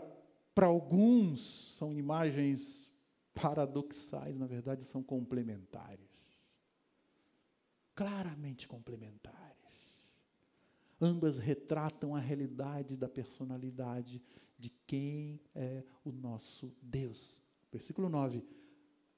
para 0.55 0.67
alguns 0.67 1.75
são 1.77 1.93
imagens 1.93 2.93
paradoxais, 3.35 4.37
na 4.37 4.47
verdade 4.47 4.85
são 4.85 5.03
complementares. 5.03 6.09
Claramente 7.95 8.67
complementares. 8.67 9.49
Ambas 11.01 11.39
retratam 11.39 12.15
a 12.15 12.19
realidade 12.19 12.97
da 12.97 13.09
personalidade 13.09 14.21
de 14.59 14.71
quem 14.87 15.41
é 15.55 15.85
o 16.05 16.11
nosso 16.11 16.75
Deus. 16.83 17.41
Versículo 17.71 18.09
9. 18.09 18.45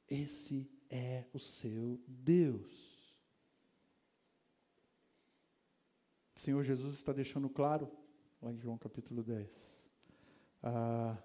Esse 0.08 0.70
é 0.90 1.24
o 1.32 1.38
seu 1.38 2.00
Deus. 2.06 2.90
O 6.36 6.40
Senhor 6.40 6.62
Jesus 6.62 6.94
está 6.94 7.12
deixando 7.12 7.48
claro, 7.48 7.90
lá 8.40 8.52
em 8.52 8.58
João 8.58 8.76
capítulo 8.76 9.22
10, 9.22 9.50
ah, 10.62 11.16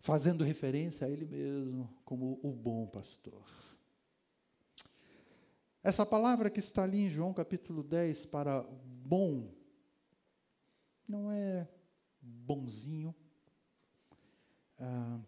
fazendo 0.00 0.44
referência 0.44 1.06
a 1.06 1.10
Ele 1.10 1.24
mesmo 1.24 1.88
como 2.04 2.38
o 2.42 2.52
bom 2.52 2.86
pastor. 2.86 3.46
Essa 5.82 6.04
palavra 6.04 6.50
que 6.50 6.58
está 6.58 6.82
ali 6.82 7.02
em 7.02 7.08
João 7.08 7.32
capítulo 7.32 7.82
10 7.82 8.26
para 8.26 8.62
bom, 8.62 9.54
não 11.06 11.30
é 11.32 11.68
bonzinho, 12.28 13.14
ah, 14.78 15.20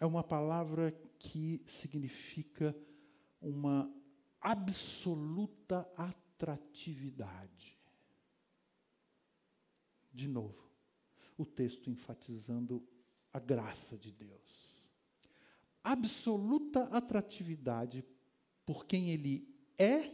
é 0.00 0.06
uma 0.06 0.22
palavra 0.22 0.92
que 1.18 1.62
significa 1.66 2.76
uma 3.40 3.90
absoluta 4.40 5.88
atratividade. 5.96 7.78
De 10.12 10.28
novo, 10.28 10.70
o 11.36 11.44
texto 11.44 11.90
enfatizando 11.90 12.86
a 13.32 13.38
graça 13.38 13.98
de 13.98 14.10
Deus. 14.10 14.82
Absoluta 15.84 16.84
atratividade 16.84 18.04
por 18.64 18.86
quem 18.86 19.10
ele 19.10 19.46
é 19.78 20.12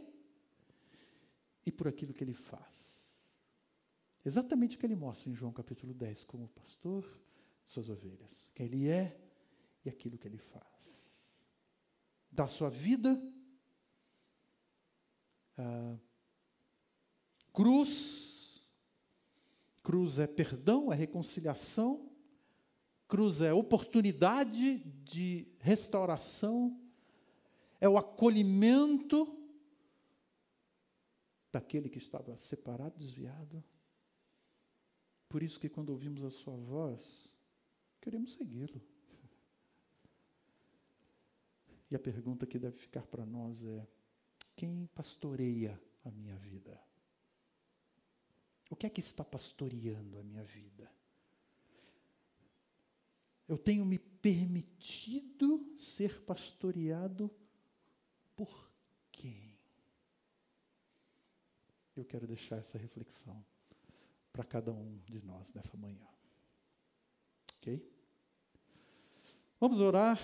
e 1.65 1.71
por 1.71 1.87
aquilo 1.87 2.13
que 2.13 2.23
ele 2.23 2.33
faz. 2.33 2.92
Exatamente 4.25 4.75
o 4.75 4.79
que 4.79 4.85
ele 4.85 4.95
mostra 4.95 5.29
em 5.29 5.35
João 5.35 5.51
capítulo 5.51 5.93
10, 5.93 6.23
como 6.23 6.47
pastor, 6.49 7.05
suas 7.65 7.89
ovelhas. 7.89 8.49
Quem 8.53 8.67
ele 8.67 8.87
é 8.87 9.19
e 9.83 9.89
aquilo 9.89 10.17
que 10.17 10.27
ele 10.27 10.37
faz. 10.37 10.63
Da 12.31 12.47
sua 12.47 12.69
vida, 12.69 13.21
ah, 15.57 15.97
cruz, 17.51 18.65
cruz 19.83 20.17
é 20.19 20.25
perdão, 20.25 20.91
é 20.91 20.95
reconciliação, 20.95 22.09
cruz 23.07 23.41
é 23.41 23.53
oportunidade 23.53 24.79
de 25.03 25.47
restauração, 25.59 26.79
é 27.79 27.87
o 27.87 27.97
acolhimento 27.97 29.37
daquele 31.51 31.89
que 31.89 31.99
estava 31.99 32.35
separado, 32.37 32.97
desviado. 32.97 33.63
Por 35.33 35.41
isso 35.41 35.59
que 35.59 35.67
quando 35.67 35.89
ouvimos 35.89 36.23
a 36.23 36.29
sua 36.29 36.55
voz, 36.55 37.33
queremos 37.99 38.33
segui-lo. 38.33 38.79
E 41.89 41.95
a 41.95 41.99
pergunta 41.99 42.45
que 42.45 42.59
deve 42.59 42.77
ficar 42.77 43.07
para 43.07 43.25
nós 43.25 43.63
é: 43.63 43.87
quem 44.55 44.87
pastoreia 44.93 45.81
a 46.05 46.11
minha 46.11 46.37
vida? 46.37 46.79
O 48.69 48.75
que 48.75 48.85
é 48.85 48.91
que 48.91 48.99
está 48.99 49.25
pastoreando 49.25 50.19
a 50.19 50.23
minha 50.23 50.43
vida? 50.43 50.91
Eu 53.47 53.57
tenho 53.57 53.83
me 53.83 53.97
permitido 53.97 55.75
ser 55.75 56.21
pastoreado 56.21 57.31
por 58.35 58.71
quem? 59.11 59.57
Eu 61.95 62.05
quero 62.05 62.27
deixar 62.27 62.57
essa 62.57 62.77
reflexão 62.77 63.43
para 64.33 64.43
cada 64.43 64.73
um 64.73 64.97
de 65.05 65.23
nós 65.23 65.53
nessa 65.53 65.77
manhã. 65.77 66.07
Ok? 67.57 67.87
Vamos 69.59 69.79
orar. 69.79 70.19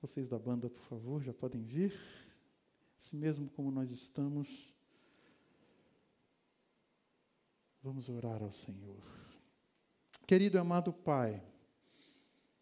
Vocês 0.00 0.28
da 0.28 0.38
banda, 0.38 0.70
por 0.70 0.82
favor, 0.82 1.22
já 1.22 1.34
podem 1.34 1.62
vir. 1.62 1.92
Assim 2.98 3.16
mesmo 3.16 3.50
como 3.50 3.72
nós 3.72 3.90
estamos, 3.90 4.72
vamos 7.82 8.08
orar 8.08 8.40
ao 8.40 8.52
Senhor. 8.52 9.02
Querido 10.26 10.56
e 10.56 10.60
amado 10.60 10.92
Pai, 10.92 11.42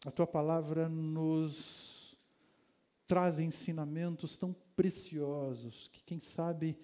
a 0.07 0.11
tua 0.11 0.27
palavra 0.27 0.89
nos 0.89 2.17
traz 3.07 3.39
ensinamentos 3.39 4.39
tão 4.39 4.55
preciosos 4.75 5.89
que, 5.89 6.03
quem 6.03 6.19
sabe, 6.19 6.79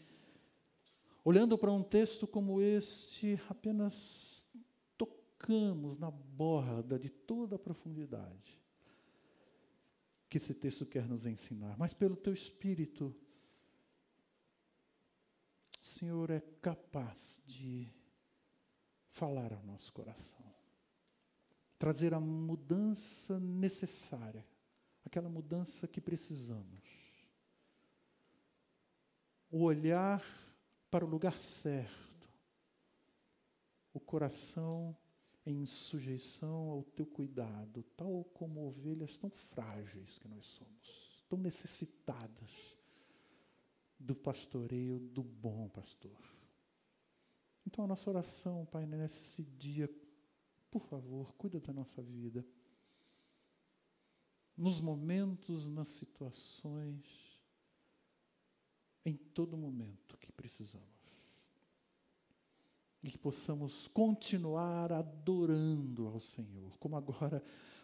olhando 1.27 1.59
para 1.59 1.73
um 1.73 1.83
texto 1.83 2.25
como 2.25 2.63
este, 2.63 3.37
apenas 3.49 4.47
tocamos 4.97 5.99
na 5.99 6.09
borda 6.09 6.97
de 6.97 7.11
toda 7.11 7.57
a 7.57 7.59
profundidade 7.59 8.63
que 10.29 10.37
esse 10.37 10.55
texto 10.55 10.87
quer 10.87 11.09
nos 11.09 11.27
ensinar, 11.27 11.77
mas 11.77 11.93
pelo 11.93 12.15
teu 12.15 12.33
Espírito, 12.33 13.13
o 15.83 15.87
Senhor 15.87 16.31
é 16.31 16.41
capaz 16.63 17.43
de 17.45 17.93
falar 19.11 19.53
ao 19.53 19.65
nosso 19.65 19.93
coração, 19.93 20.55
trazer 21.77 22.15
a 22.15 22.21
mudança 22.21 23.41
necessária, 23.41 24.47
aquela 25.05 25.29
mudança 25.29 25.89
que 25.89 26.01
precisamos. 26.01 26.85
O 29.51 29.63
olhar 29.65 30.23
para 30.91 31.05
o 31.05 31.09
lugar 31.09 31.41
certo, 31.41 32.29
o 33.93 34.01
coração 34.01 34.97
em 35.45 35.65
sujeição 35.65 36.71
ao 36.71 36.83
teu 36.83 37.07
cuidado, 37.07 37.85
tal 37.97 38.25
como 38.35 38.67
ovelhas 38.67 39.17
tão 39.17 39.31
frágeis 39.31 40.19
que 40.19 40.29
nós 40.29 40.45
somos, 40.45 41.25
tão 41.29 41.39
necessitadas 41.39 42.77
do 43.99 44.15
pastoreio 44.15 44.99
do 44.99 45.23
bom 45.23 45.69
pastor. 45.69 46.21
Então, 47.67 47.85
a 47.85 47.89
nossa 47.89 48.09
oração, 48.11 48.67
Pai, 48.67 48.87
nesse 48.87 49.43
dia, 49.43 49.91
por 50.71 50.83
favor, 50.83 51.33
cuida 51.35 51.59
da 51.59 51.73
nossa 51.73 52.03
vida. 52.03 52.47
Nos 54.57 54.81
momentos, 54.81 55.69
nas 55.69 55.89
situações, 55.89 57.26
em 59.07 59.15
todo 59.15 59.57
momento 59.57 60.19
que 60.19 60.33
precisamos 60.33 60.85
e 63.03 63.11
que 63.11 63.17
possamos 63.17 63.87
continuar 63.87 64.93
adorando 64.93 66.09
ao 66.09 66.19
Senhor, 66.19 66.77
como 66.79 66.97
agora 66.97 67.41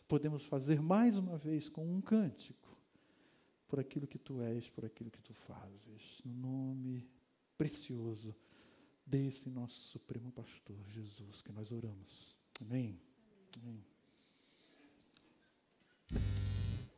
podemos 0.08 0.42
fazer 0.42 0.82
mais 0.82 1.16
uma 1.16 1.38
vez 1.38 1.68
com 1.68 1.86
um 1.86 2.00
cântico, 2.00 2.76
por 3.68 3.78
aquilo 3.78 4.06
que 4.06 4.18
tu 4.18 4.42
és, 4.42 4.68
por 4.68 4.84
aquilo 4.84 5.10
que 5.10 5.22
tu 5.22 5.32
fazes, 5.32 6.20
no 6.24 6.34
nome 6.34 7.08
precioso 7.56 8.34
desse 9.06 9.48
nosso 9.48 9.80
Supremo 9.80 10.32
Pastor, 10.32 10.90
Jesus, 10.90 11.40
que 11.40 11.52
nós 11.52 11.70
oramos. 11.70 12.36
Amém. 12.60 13.00
Amém. 13.62 13.91